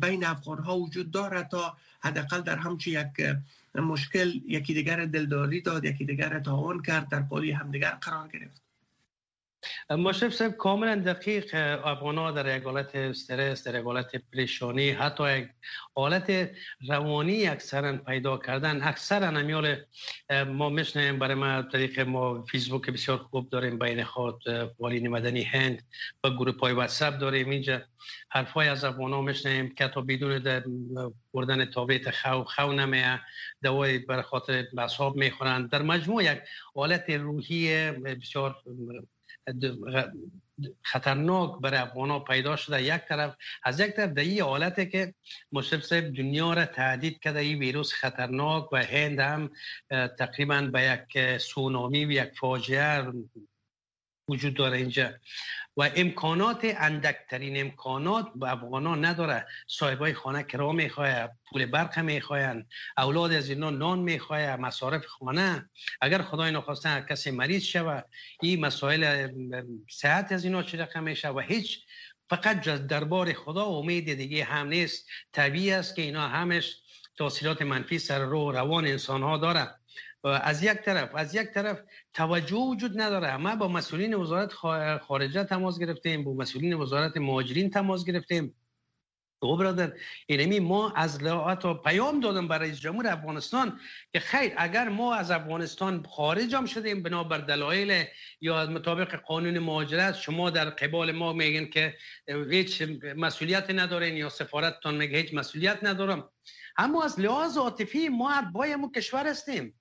بین 0.00 0.24
افغان 0.24 0.58
ها 0.58 0.78
وجود 0.78 1.10
داره 1.10 1.42
تا 1.42 1.76
حداقل 2.00 2.40
در 2.40 2.56
همچی 2.56 2.90
یک 2.90 3.36
مشکل 3.74 4.40
یکی 4.46 4.74
دیگر 4.74 5.04
دلداری 5.04 5.60
داد 5.60 5.84
یکی 5.84 6.04
دیگر 6.04 6.40
تعاون 6.40 6.82
کرد 6.82 7.08
در 7.08 7.22
پالی 7.22 7.52
همدیگر 7.52 7.90
قرار 7.90 8.28
گرفت. 8.28 8.67
مشرف 9.90 10.32
صاحب 10.34 10.52
کاملا 10.52 10.94
دقیق 10.94 11.54
افغان 11.84 12.34
در 12.34 12.56
یک 12.56 12.62
حالت 12.62 12.96
استرس 12.96 13.68
در 13.68 13.78
یک 13.78 13.84
حالت 13.84 14.16
پریشانی 14.32 14.90
حتی 14.90 15.38
یک 15.38 15.48
حالت 15.94 16.50
روانی 16.88 17.46
اکثرا 17.46 17.96
پیدا 17.96 18.36
کردن. 18.36 18.82
اکثرا 18.82 19.30
نمیال 19.30 19.76
ما 20.46 20.68
میشنیم 20.68 21.18
برای 21.18 21.34
ما 21.34 21.62
طریق 21.62 22.00
ما 22.00 22.42
فیسبوک 22.42 22.90
بسیار 22.90 23.18
خوب 23.18 23.50
داریم 23.50 23.78
بین 23.78 24.04
خود 24.04 24.42
والین 24.78 25.08
مدنی 25.08 25.42
هند 25.42 25.82
و 26.24 26.30
گروه 26.30 26.52
پای 26.52 26.72
واتساپ 26.72 27.18
داریم. 27.18 27.50
اینجا 27.50 27.82
حرفای 28.30 28.68
از 28.68 28.84
افغان 28.84 29.12
ها 29.12 29.20
میشنیم 29.20 29.74
که 29.74 29.88
تا 29.88 30.00
بدون 30.00 30.38
در 30.38 30.64
بردن 31.34 31.64
تابیت 31.64 32.10
خو 32.10 32.44
خو 32.44 32.72
نمیه 32.72 33.20
دوای 33.62 33.98
بر 33.98 34.22
خاطر 34.22 34.66
بساب 34.76 35.16
می‌خورن. 35.16 35.66
در 35.66 35.82
مجموع 35.82 36.24
یک 36.24 36.38
حالت 36.74 37.10
روحی 37.10 37.90
بسیار 37.90 38.56
خطرناک 40.82 41.60
برای 41.60 41.78
افغان 41.78 42.24
پیدا 42.24 42.56
شده. 42.56 42.82
یک 42.82 43.02
طرف 43.08 43.36
از 43.62 43.80
یک 43.80 43.90
طرف 43.90 44.10
در 44.10 44.22
این 44.22 44.40
حالته 44.40 44.86
که 44.86 45.14
مشرف 45.52 45.82
صاحب 45.82 46.14
دنیا 46.14 46.52
را 46.52 46.66
تهدید 46.66 47.20
کرده 47.20 47.38
این 47.38 47.58
ویروس 47.58 47.92
خطرناک 47.92 48.72
و 48.72 48.76
هند 48.76 49.20
هم 49.20 49.50
تقریبا 50.18 50.60
به 50.72 50.82
یک 50.82 51.38
سونامی 51.38 52.04
و 52.04 52.10
یک 52.10 52.30
فاجعه 52.40 53.12
وجود 54.28 54.54
داره 54.54 54.76
اینجا. 54.76 55.10
و 55.76 55.90
امکانات 55.96 56.60
اندکترین 56.64 57.60
امکانات 57.60 58.26
به 58.36 58.52
افغان 58.52 59.04
نداره. 59.04 59.46
صاحبای 59.66 60.14
خانه 60.14 60.42
کرا 60.42 60.72
می‌خواه 60.72 61.28
پول 61.50 61.66
برق 61.66 61.98
می‌خواین 61.98 62.64
اولاد 62.98 63.32
از 63.32 63.50
اینا 63.50 63.70
نان 63.70 63.98
می‌خواه 63.98 64.56
مصارف 64.56 65.06
خانه. 65.06 65.70
اگر 66.00 66.22
خدای 66.22 66.50
نخواسته 66.50 67.06
کسی 67.10 67.30
مریض 67.30 67.62
شوه 67.62 68.00
این 68.42 68.60
مسائل 68.60 69.28
صحت 69.90 70.32
از 70.32 70.44
اینا 70.44 70.62
چه 70.62 70.78
رقم 70.78 71.02
میشه 71.02 71.28
و 71.28 71.40
هیچ 71.40 71.80
فقط 72.30 72.60
دربار 72.60 73.32
خدا 73.32 73.64
امید 73.64 74.14
دیگه 74.14 74.44
هم 74.44 74.66
نیست. 74.68 75.08
طبیعی 75.32 75.72
است 75.72 75.96
که 75.96 76.02
اینا 76.02 76.28
همش 76.28 76.76
تاثیرات 77.16 77.62
منفی 77.62 77.98
سر 77.98 78.18
رو 78.18 78.52
روان 78.52 78.86
انسان 78.86 79.22
ها 79.22 79.36
داره. 79.36 79.77
از 80.24 80.62
یک 80.62 80.72
طرف 80.72 81.14
از 81.14 81.34
یک 81.34 81.48
طرف 81.48 81.82
توجه 82.14 82.56
وجود 82.56 83.00
نداره. 83.00 83.36
ما 83.36 83.56
با 83.56 83.68
مسئولین 83.68 84.14
وزارت 84.14 84.52
خارجه 84.98 85.44
تماس 85.44 85.78
گرفتیم 85.78 86.24
با 86.24 86.32
مسئولین 86.34 86.74
وزارت 86.74 87.16
مهاجرین 87.16 87.70
تماس 87.70 88.04
گرفتیم. 88.04 88.54
او 89.42 89.56
برادر 89.56 89.92
اینمی 90.26 90.60
ما 90.60 90.90
از 90.90 91.22
حتی 91.22 91.74
پیام 91.74 92.20
دادم 92.20 92.48
برای 92.48 92.68
رئیس 92.68 92.80
جمهور 92.80 93.06
افغانستان 93.06 93.80
که 94.12 94.20
خیر 94.20 94.52
اگر 94.56 94.88
ما 94.88 95.14
از 95.14 95.30
افغانستان 95.30 96.06
خارج 96.10 96.54
هم 96.54 96.66
شدیم 96.66 97.02
بنابر 97.02 97.38
دلایل 97.38 98.04
یا 98.40 98.66
مطابق 98.66 99.14
قانون 99.16 99.58
مهاجرت 99.58 100.14
شما 100.14 100.50
در 100.50 100.70
قبال 100.70 101.12
ما 101.12 101.32
میگن 101.32 101.64
که 101.64 101.94
هیچ 102.50 102.82
مسئولیت 103.16 103.70
ندارین 103.70 104.16
یا 104.16 104.28
سفارتتان 104.28 104.94
میگه 104.94 105.18
هیچ 105.18 105.34
مسئولیت 105.34 105.78
ندارم. 105.82 106.30
اما 106.76 107.04
از 107.04 107.20
لحاظ 107.20 107.58
عاطفی 107.58 108.08
ما 108.08 108.42
بایم 108.54 108.92
کشور 108.92 109.26
هستیم. 109.26 109.80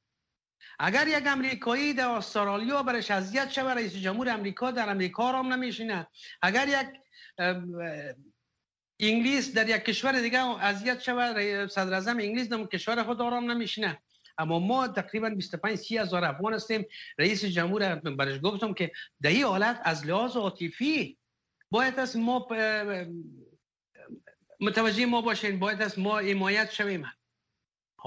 اگر 0.80 1.08
یک 1.08 1.28
امریکایی 1.28 1.94
در 1.94 2.10
استرالیا 2.10 2.84
برش 2.84 3.12
اذیت 3.12 3.52
شود 3.52 3.78
رئیس 3.78 3.96
جمهور 3.96 4.30
امریکا 4.30 4.72
در 4.72 4.90
امریکا 4.90 5.32
رام 5.32 5.54
نمیشینه 5.54 6.08
اگر 6.42 6.68
یک 6.68 6.88
انگلیس 9.00 9.54
در 9.54 9.70
یک 9.70 9.86
کشور 9.86 10.12
دیگه 10.12 10.40
اذیت 10.40 11.00
شود 11.00 11.36
صدر 11.68 11.94
اعظم 11.94 12.18
انگلیس 12.20 12.50
در 12.50 12.66
کشور 12.66 13.04
خود 13.04 13.22
آرام 13.22 13.52
نمیشینه 13.52 14.02
اما 14.38 14.60
ما 14.60 14.88
تقریبا 14.88 15.30
25 15.30 15.76
30 15.78 15.98
هزار 15.98 16.26
افغان 16.26 16.54
هستیم. 16.54 16.86
رئیس 17.18 17.46
جمهور 17.46 17.96
برش 17.96 18.40
گفتم 18.44 18.74
که 18.74 18.92
در 19.22 19.30
این 19.30 19.44
حالت 19.44 19.82
از 19.84 20.06
لحاظ 20.06 20.36
عاطفی 20.36 21.18
باید 21.72 22.00
از 22.00 22.18
ما 22.18 22.48
متوجه 24.60 25.06
ما 25.06 25.22
باشین 25.22 25.60
باید 25.60 25.82
از 25.82 26.00
ما 26.00 26.20
حمایت 26.20 26.72
شویم. 26.72 27.06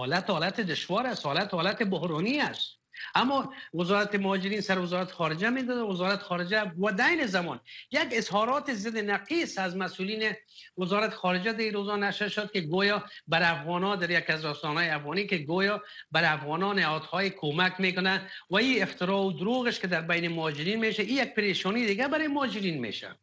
حالت 0.00 0.30
حالت 0.30 0.60
دشوار 0.60 1.06
است 1.06 1.26
حالت 1.26 1.54
حالت 1.54 1.82
بحرانی 1.82 2.40
است. 2.40 2.80
اما 3.14 3.52
وزارت 3.74 4.14
مهاجرین 4.14 4.60
سر 4.60 4.78
وزارت 4.78 5.10
خارجه 5.12 5.50
می‌داده 5.50 5.80
وزارت 5.80 6.22
خارجه 6.22 6.62
و 6.62 6.92
دین 6.92 7.26
زمان 7.26 7.60
یک 7.92 8.08
اظهارات 8.12 8.74
ضد 8.74 8.98
نقیص 8.98 9.58
از 9.58 9.76
مسئولین 9.76 10.32
وزارت 10.78 11.14
خارجه 11.14 11.52
در 11.52 11.64
روزا 11.64 11.96
نشر 11.96 12.28
شد 12.28 12.52
که 12.52 12.60
گویا 12.60 13.04
بر 13.28 13.52
افغانا 13.52 13.96
در 13.96 14.10
یک 14.10 14.30
از 14.30 14.44
های 14.44 14.88
افغانی 14.88 15.26
که 15.26 15.38
گویا 15.38 15.82
بر 16.12 16.34
افغانان 16.34 16.78
نهادهای 16.78 17.30
کمک 17.30 17.80
می‌کنن 17.80 18.28
و 18.50 18.56
این 18.56 18.82
افترا 18.82 19.22
و 19.22 19.32
دروغش 19.32 19.80
که 19.80 19.86
در 19.86 20.00
بین 20.00 20.28
مهاجرین 20.28 20.78
میشه 20.80 21.02
این 21.02 21.16
یک 21.16 21.34
پریشانی 21.34 21.86
دیگه 21.86 22.08
برای 22.08 22.28
مهاجرین 22.28 22.80
میشه. 22.80 23.16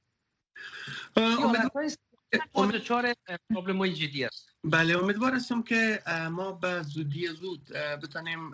دچار 2.74 3.14
جدی 3.94 4.26
است. 4.26 4.50
بله 4.64 4.98
امیدوار 4.98 5.34
هستم 5.34 5.64
که 5.64 6.02
ما 6.32 6.52
به 6.52 6.84
زودی 6.84 7.28
زود 7.28 7.70
بتانیم 8.04 8.52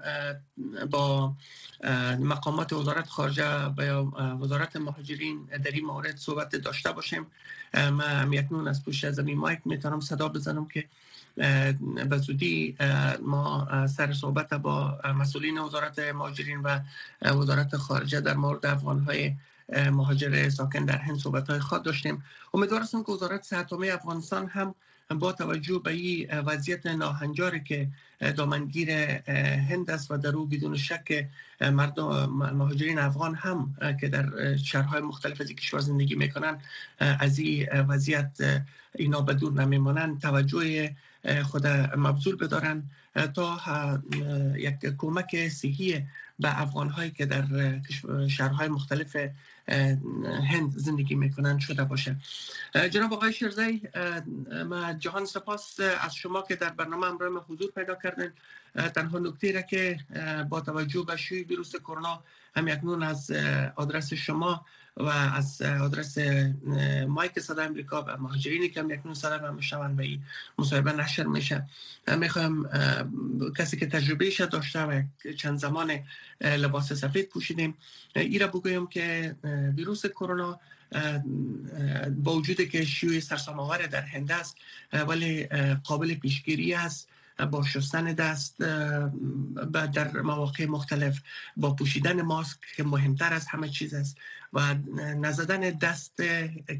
با 0.92 1.36
مقامات 2.20 2.74
وزارت 2.74 3.08
خارجه 3.08 3.74
یا 3.78 4.04
وزارت 4.42 4.76
مهاجرین 4.76 5.46
در 5.46 5.72
این 5.72 5.86
مورد 5.86 6.18
صحبت 6.18 6.56
داشته 6.56 6.92
باشیم. 6.92 7.26
من 7.74 8.02
هم 8.02 8.48
نون 8.52 8.68
از 8.68 8.86
پوش 8.86 9.10
زمین 9.10 9.38
مایک 9.38 9.60
می‌تونم 9.66 10.00
صدا 10.00 10.28
بزنم 10.28 10.68
که 10.68 10.90
به 12.10 12.18
زودی 12.18 12.78
ما 13.22 13.68
سر 13.88 14.14
صحبت 14.14 14.54
با 14.54 15.00
مسئولین 15.16 15.58
وزارت 15.58 16.00
مهاجرین 16.00 16.60
و 16.62 16.80
وزارت 17.22 17.78
خارجه 17.78 18.22
در 18.22 18.36
مورد 18.36 18.66
افغانهای 18.66 19.36
مهاجر 19.92 20.50
ساکن 20.50 20.86
در 20.86 20.98
هند 20.98 21.18
صحبت 21.18 21.50
های 21.50 21.60
خود 21.60 21.84
داشتیم. 21.84 22.24
امیدوار 22.54 22.82
هستم 22.82 23.04
که 23.04 23.12
وزارت 23.12 23.44
صحت 23.44 23.74
افغانستان 23.74 24.48
هم 24.48 24.76
با 25.10 25.32
توجه 25.32 25.80
به 25.84 25.92
این 25.92 26.40
وضعیت 26.40 26.86
ناهنجاری 26.86 27.64
که 27.64 27.88
دامنگیر 28.38 28.92
هند 29.70 29.92
است 29.92 30.12
و 30.12 30.18
در 30.18 30.30
او 30.36 30.46
بدون 30.46 30.78
شک 30.78 31.28
مردم 31.62 32.26
مهاجرین 32.30 33.00
افغان 33.00 33.36
هم 33.36 33.76
که 34.02 34.08
در 34.08 34.56
شهرهای 34.58 35.02
مختلف 35.02 35.42
از 35.42 35.48
کشور 35.48 35.80
زندگی 35.80 36.16
می‌کنن 36.16 36.58
از 37.00 37.40
این 37.40 37.68
وضعیت 37.70 38.62
اینا 38.96 39.22
به 39.22 39.34
دور 39.34 39.54
نمیمانند. 39.54 40.22
توجه 40.22 40.96
خود 41.44 41.68
مبذول 41.98 42.36
بدارن 42.36 42.84
تا 43.34 43.60
یک 44.58 44.80
کمک 44.98 45.48
صحی 45.48 46.06
به 46.40 46.62
افغان 46.62 46.90
هایی 46.90 47.12
که 47.12 47.26
در 47.26 47.46
شهرهای 48.28 48.68
مختلف 48.68 49.18
هند 49.68 50.78
زندگی 50.78 51.16
می‌کنن 51.16 51.60
شده 51.60 51.84
باشه. 51.84 52.16
جناب 52.92 53.14
آقای 53.14 53.34
شرزی 53.34 53.82
ما 54.66 54.94
جهان 54.94 55.26
سپاس 55.26 55.80
از 55.80 56.16
شما 56.16 56.42
که 56.42 56.56
در 56.56 56.70
برنامه 56.70 57.08
امروز 57.08 57.44
حضور 57.50 57.72
پیدا 57.72 57.96
کردن 57.96 58.34
تنها 58.96 59.20
نکته 59.20 59.52
را 59.52 59.62
که 59.62 60.00
با 60.50 60.62
توجه 60.62 61.06
به 61.08 61.18
شوی 61.18 61.44
ویروس 61.44 61.76
کرونا 61.76 62.24
هم 62.56 62.68
یکنون 62.68 63.04
از 63.04 63.32
آدرس 63.76 64.14
شما 64.14 64.66
و 64.98 65.08
از 65.08 65.62
آدرس 65.62 66.18
مایک 67.08 67.40
صدا 67.40 67.64
امریکا 67.64 68.06
و 68.08 68.18
مهاجرینی 68.18 68.70
که 68.70 68.80
هم 68.80 68.90
یکنون 68.92 69.14
صدا 69.14 69.38
هم 69.38 69.56
میشون 69.56 69.96
و 69.96 70.02
این 70.02 70.22
مصاحبه 70.58 70.92
نشر 70.92 71.24
میشه. 71.24 71.66
می‌خوایم 72.18 72.66
کسی 73.58 73.78
که 73.78 73.88
تجربه 73.88 74.32
داشته 74.52 74.84
و 74.84 75.04
چند 75.38 75.60
زمان 75.60 76.00
لباس 76.42 76.94
سفید 76.94 77.30
پوشیدیم 77.30 77.74
ای 78.16 78.40
را 78.40 78.48
بگویم 78.48 78.88
که 78.88 79.36
ویروس 79.78 80.06
کرونا 80.06 80.60
با 82.10 82.34
وجود 82.34 82.70
که 82.70 82.86
شیوع 82.86 83.20
سرسام‌آور 83.20 83.78
در 83.78 84.02
هند 84.02 84.32
است 84.32 84.56
ولی 85.08 85.46
قابل 85.84 86.14
پیشگیری 86.14 86.74
است. 86.74 87.10
با 87.52 87.64
شستن 87.64 88.04
دست 88.04 88.58
در 89.94 90.22
مواقع 90.22 90.66
مختلف 90.66 91.22
با 91.58 91.76
پوشیدن 91.76 92.22
ماسک 92.22 92.58
که 92.76 92.84
مهمتر 92.84 93.34
از 93.34 93.48
همه 93.48 93.70
چیز 93.70 93.94
است 93.94 94.18
و 94.54 94.76
نزدن 94.98 95.60
دست 95.60 96.16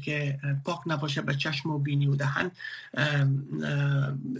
که 0.04 0.38
پاک 0.64 0.80
نباشه 0.86 1.22
به 1.22 1.34
چشم 1.34 1.70
و 1.70 1.78
بینی 1.78 2.06
و 2.06 2.16
دهن 2.16 2.50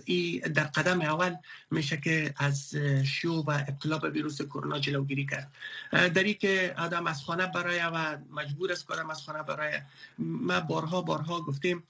ای 0.05 0.41
در 0.41 0.65
قدم 0.65 1.01
اول 1.01 1.37
میشه 1.71 1.97
که 1.97 2.35
از 2.37 2.77
شیو 3.05 3.33
و 3.33 3.51
ابتلا 3.51 3.99
به 3.99 4.11
ویروس 4.11 4.43
کرونا 4.43 4.79
جلوگیری 4.79 5.27
کرد. 5.27 5.53
در 5.93 6.33
که 6.33 6.75
آدم 6.79 7.07
از 7.07 7.23
خانه 7.23 7.47
برای 7.47 7.81
و 7.93 8.19
مجبور 8.31 8.73
است 8.73 8.87
کارم 8.87 9.11
از 9.11 9.23
خانه 9.23 9.43
برای 9.43 9.79
ما 10.19 10.61
بارها 10.61 11.03
بارها 11.03 11.41
گفتیم 11.41 11.83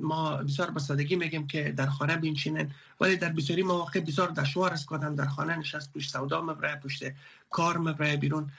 ما 0.00 0.36
بسیار 0.36 0.70
به 0.70 0.80
سادگی 0.80 1.16
میگیم 1.16 1.46
که 1.46 1.72
در 1.72 1.86
خانه 1.86 2.16
بینشینن 2.16 2.70
ولی 3.02 3.16
در 3.16 3.28
بسیاری 3.28 3.62
مواقع 3.62 4.00
بسیار 4.00 4.30
دشوار 4.30 4.72
است 4.72 4.88
که 4.88 4.98
در 4.98 5.26
خانه 5.26 5.56
نشست 5.56 5.92
پشت 5.92 6.10
سودا 6.10 6.42
مبره 6.42 6.76
پشت 6.76 7.04
کار 7.50 7.78
مبره 7.78 8.16
بیرون. 8.16 8.50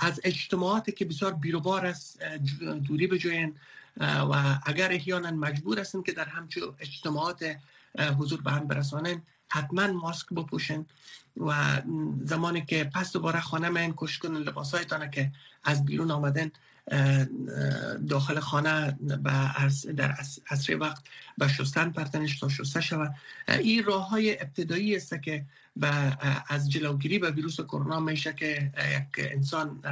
از 0.00 0.20
اجتماعاتی 0.24 0.92
که 0.92 1.04
بسیار 1.04 1.32
بیروبار 1.32 1.86
است 1.86 2.22
دوری 2.86 3.06
بجوین 3.06 3.54
و 4.00 4.58
اگر 4.66 4.92
احیانا 4.92 5.30
مجبور 5.30 5.80
هستن 5.80 6.02
که 6.02 6.12
در 6.12 6.24
همچو 6.24 6.74
اجتماعات 6.78 7.56
حضور 8.18 8.40
به 8.40 8.50
هم 8.50 8.66
برسانن 8.66 9.22
حتما 9.48 9.86
ماسک 9.86 10.28
بپوشن 10.28 10.86
و 11.36 11.82
زمانی 12.24 12.62
که 12.64 12.90
پس 12.94 13.12
دوباره 13.12 13.40
خانه 13.40 13.68
من 13.68 13.94
کش 13.96 14.18
کنن 14.18 14.36
لباس 14.36 14.74
که 15.12 15.32
از 15.64 15.84
بیرون 15.84 16.10
آمدن 16.10 16.50
داخل 18.08 18.40
خانه 18.40 18.98
در 19.96 20.16
عصر 20.50 20.76
وقت 20.76 21.04
به 21.38 21.48
شستن 21.48 21.90
پرتنش 21.90 22.40
تا 22.40 22.48
شسته 22.48 22.80
شود. 22.80 23.14
این 23.48 23.84
راه 23.84 24.08
های 24.08 24.40
ابتدایی 24.40 24.96
است 24.96 25.22
که 25.22 25.44
از 26.48 26.70
جلوگیری 26.70 27.18
به 27.18 27.30
ویروس 27.30 27.60
کرونا 27.60 28.00
میشه 28.00 28.32
که 28.32 28.72
یک 28.98 29.26
انسان 29.30 29.82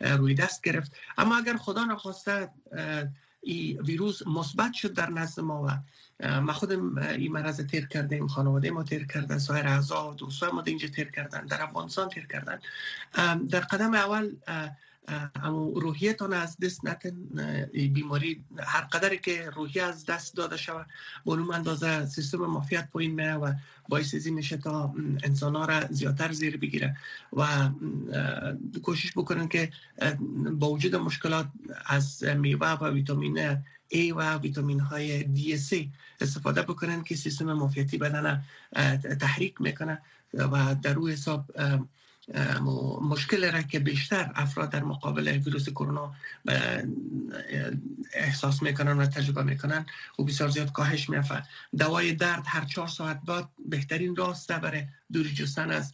روی 0.00 0.34
دست 0.34 0.62
گرفت. 0.62 0.92
اما 1.18 1.36
اگر 1.36 1.56
خدا 1.56 1.84
نخواسته 1.84 2.48
این 3.40 3.80
ویروس 3.80 4.26
مثبت 4.26 4.72
شد 4.72 4.92
در 4.92 5.10
نزد 5.10 5.40
ما 5.40 5.62
و 5.62 5.70
ما 6.40 6.52
خودم 6.52 6.98
این 6.98 7.32
مرض 7.32 7.60
تیر 7.60 7.86
کردیم 7.86 8.26
خانواده 8.26 8.70
ما 8.70 8.82
تیر 8.82 9.06
کردن 9.06 9.38
سایر 9.38 9.66
اعضا 9.66 10.10
و 10.10 10.14
دوستای 10.14 10.50
ما 10.52 10.62
اینجا 10.62 10.88
تیر 10.88 11.10
کردن 11.10 11.46
در 11.46 11.62
افغانستان 11.62 12.08
تیر 12.08 12.26
کردن. 12.26 12.58
در 13.48 13.60
قدم 13.60 13.94
اول 13.94 14.36
اما 15.08 15.68
روحیتان 15.74 16.32
از 16.32 16.56
دست 16.58 16.84
نکن 16.84 17.10
بیماری 17.72 18.44
هر 18.58 18.80
قدری 18.80 19.18
که 19.18 19.50
روحی 19.50 19.80
از 19.80 20.06
دست 20.06 20.36
داده 20.36 20.56
شود 20.56 20.86
اون 21.24 21.54
اندازه 21.54 22.06
سیستم 22.06 22.38
مافیت 22.38 22.90
پایین 22.90 23.14
میه 23.14 23.34
و 23.34 23.52
باعث 23.88 24.14
ازی 24.14 24.30
میشه 24.30 24.56
تا 24.56 24.94
انسان 25.22 25.56
ها 25.56 25.64
را 25.64 25.86
زیادتر 25.90 26.32
زیر 26.32 26.56
بگیره. 26.56 26.96
و 27.32 27.70
کوشش 28.82 29.12
بکنن 29.16 29.48
که 29.48 29.72
با 30.52 30.70
وجود 30.70 30.96
مشکلات 30.96 31.46
از 31.86 32.24
میوه 32.24 32.70
و 32.70 32.90
ویتامین 32.90 33.54
A 33.94 34.12
و 34.16 34.38
ویتامین 34.38 34.80
های 34.80 35.24
D3 35.36 35.76
استفاده 36.20 36.62
بکنن 36.62 37.04
که 37.04 37.16
سیستم 37.16 37.52
مافیتی 37.52 37.98
بدن 37.98 38.44
تحریک 39.20 39.60
می‌کنه 39.60 40.02
و 40.34 40.74
در 40.82 40.92
روی 40.92 41.12
حساب 41.12 41.44
مشکل 43.00 43.52
را 43.52 43.62
که 43.62 43.78
بیشتر 43.78 44.32
افراد 44.34 44.70
در 44.70 44.82
مقابل 44.82 45.28
ویروس 45.28 45.68
کرونا 45.68 46.14
احساس 48.12 48.62
می‌کنن 48.62 48.98
و 48.98 49.06
تجربه 49.06 49.42
می‌کنن 49.42 49.86
و 50.18 50.24
بسیار 50.24 50.48
زیاد 50.48 50.72
کاهش 50.72 51.10
میفه 51.10 51.42
دوای 51.78 52.12
درد 52.12 52.42
هر 52.46 52.64
چهار 52.64 52.88
ساعت 52.88 53.20
بعد 53.26 53.48
بهترین 53.68 54.16
راسته 54.16 54.58
برای 54.58 54.84
دوری 55.12 55.34
جستن 55.34 55.70
از 55.70 55.92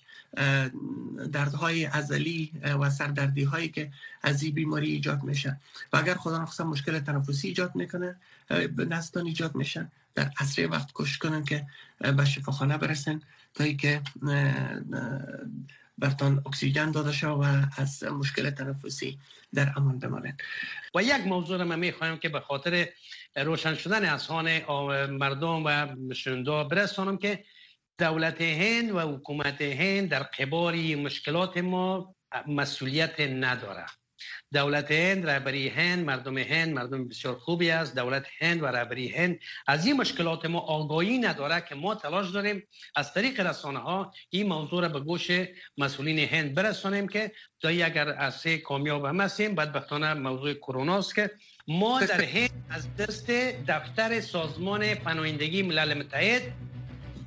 دردهای 1.33 1.87
ازلی 1.87 2.53
و 2.81 2.91
سردردی 2.91 3.45
هایی 3.45 3.69
که 3.69 3.91
از 4.23 4.43
این 4.43 4.55
بیماری 4.55 4.91
ایجاد 4.91 5.23
میشه 5.23 5.61
و 5.93 5.97
اگر 5.97 6.15
خدا 6.15 6.43
نخواست 6.43 6.61
مشکل 6.61 6.99
تنفسی 6.99 7.49
ایجاد 7.49 7.75
می‌کنه 7.75 8.17
نستان 8.77 9.27
ایجاد 9.27 9.55
میشه 9.55 9.89
در 10.15 10.31
عصر 10.41 10.69
وقت 10.71 10.91
کش 10.95 11.19
کنن 11.19 11.45
که 11.45 11.67
به 12.01 12.25
شفاخانه 12.25 12.79
برسن 12.79 13.21
تا 13.55 13.73
که 13.73 14.03
برتان 15.99 16.43
اکسیژن 16.47 16.91
داده 16.91 17.13
شد 17.13 17.27
و 17.27 17.45
از 17.77 18.05
مشکل 18.05 18.51
تنفسی 18.51 19.19
در 19.55 19.73
امان 19.77 19.99
بمانند 19.99 20.43
و 20.95 21.03
یک 21.03 21.27
موضوع 21.27 21.63
ما 21.63 21.77
می‌خوایم 21.77 22.17
که 22.17 22.29
به 22.29 22.41
خاطر 22.41 22.89
روشن 23.37 23.75
شدن 23.75 24.05
اذهان 24.09 24.59
مردم 25.07 25.65
و 25.65 25.97
شنوندا 26.15 26.65
برسانم 26.65 27.17
که 27.19 27.45
دولت 27.99 28.41
هند 28.41 28.91
و 28.91 29.01
حکومت 29.01 29.63
هند 29.63 30.09
در 30.09 30.23
قبال 30.23 30.95
مشکلات 30.95 31.59
ما 31.59 32.15
مسئولیت 32.47 33.21
نداره 33.21 33.87
دولت 34.53 34.91
هند 34.91 35.27
رهبری 35.27 35.69
هند 35.69 36.05
مردم 36.05 36.39
هند 36.39 36.75
مردم 36.75 37.09
بسیار 37.09 37.35
خوبی 37.35 37.71
است. 37.71 37.95
دولت 37.95 38.27
هند 38.41 38.63
و 38.63 38.67
رهبری 38.67 39.09
هند 39.09 39.39
از 39.67 39.87
این 39.87 39.97
مشکلات 39.97 40.47
ما 40.47 40.59
آگاهی 40.59 41.19
نداره 41.19 41.61
که 41.69 41.75
ما 41.75 41.95
تلاش 41.95 42.31
داریم 42.31 42.63
از 42.97 43.15
طریق 43.15 43.41
رسانه 43.41 43.79
ها 43.79 44.13
این 44.31 44.49
موضوع 44.49 44.83
را 44.83 44.89
به 44.89 45.01
گوش 45.01 45.31
مسئولین 45.79 46.19
هند 46.19 46.55
برسانیم 46.55 47.09
که 47.09 47.33
دایی 47.61 47.83
اگر 47.83 48.09
از 48.09 48.47
کامیاب 48.47 49.05
هم 49.05 49.21
هستیم 49.21 49.55
بدبختانه 49.55 50.15
موضوع 50.15 50.55
کرونا 50.55 50.99
است 50.99 51.15
که 51.15 51.31
ما 51.69 52.01
در 52.01 52.21
هند 52.21 52.51
از 52.71 52.97
دست 52.97 53.31
دفتر 53.69 54.21
سازمان 54.21 54.95
پناهندگی 54.95 55.63
ملل 55.63 55.95
متحد 55.95 56.43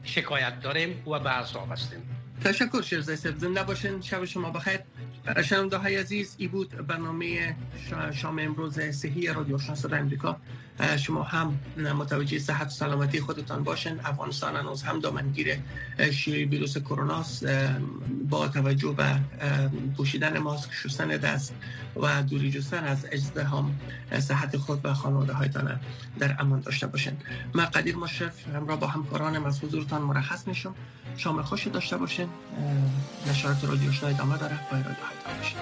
شکایت 0.03 0.61
داریم 0.61 1.03
و 1.07 1.19
به 1.19 1.29
هستیم. 1.29 2.17
تشکر 2.43 2.81
شیرزای 2.81 3.15
سب 3.15 3.37
زنده 3.37 3.63
باشین. 3.63 4.01
شب 4.01 4.25
شما 4.25 4.49
بخیر. 4.49 4.79
شنونده 5.43 5.77
های 5.77 5.95
عزیز 5.95 6.35
ای 6.37 6.47
بود 6.47 6.87
برنامه 6.87 7.55
شام 8.13 8.39
امروز 8.39 8.79
صحی 8.79 9.27
رادیو 9.27 9.57
شناسات 9.57 9.93
امریکا. 9.93 10.39
شما 10.97 11.23
هم 11.23 11.59
متوجه 11.77 12.39
صحت 12.39 12.67
و 12.67 12.69
سلامتی 12.69 13.21
خودتان 13.21 13.63
باشین. 13.63 13.99
افغانستان 13.99 14.55
هنوز 14.55 14.83
هم 14.83 14.99
دامنگیر 14.99 15.59
شیوع 16.11 16.49
ویروس 16.49 16.77
کرونا 16.77 17.25
با 18.29 18.47
توجه 18.47 18.91
به 18.91 19.19
پوشیدن 19.97 20.39
ماسک 20.39 20.73
شستن 20.73 21.07
دست 21.07 21.53
و 21.95 22.23
دوری 22.23 22.51
جستن 22.51 22.83
از 22.83 23.05
ازدهام 23.13 23.79
صحت 24.19 24.57
خود 24.57 24.79
و 24.83 24.93
خانواده 24.93 25.33
هایتان 25.33 25.79
در 26.19 26.35
امان 26.39 26.59
داشته 26.59 26.87
باشین. 26.87 27.17
من 27.53 27.65
قدیر 27.65 27.95
مشرف 27.95 28.47
همراه 28.47 28.79
با 28.79 28.87
همکارانم 28.87 29.45
از 29.45 29.63
حضورتان 29.63 30.01
مرخص 30.01 30.47
میشم. 30.47 30.75
شام 31.17 31.41
خوش 31.41 31.67
داشته 31.67 31.97
باشین. 31.97 32.29
نشرات 33.29 33.63
رادیو 33.63 33.91
ادامه 34.03 34.37
داره 34.37 34.59
باید 34.71 34.85
رادیو 34.85 35.37
باشین 35.37 35.57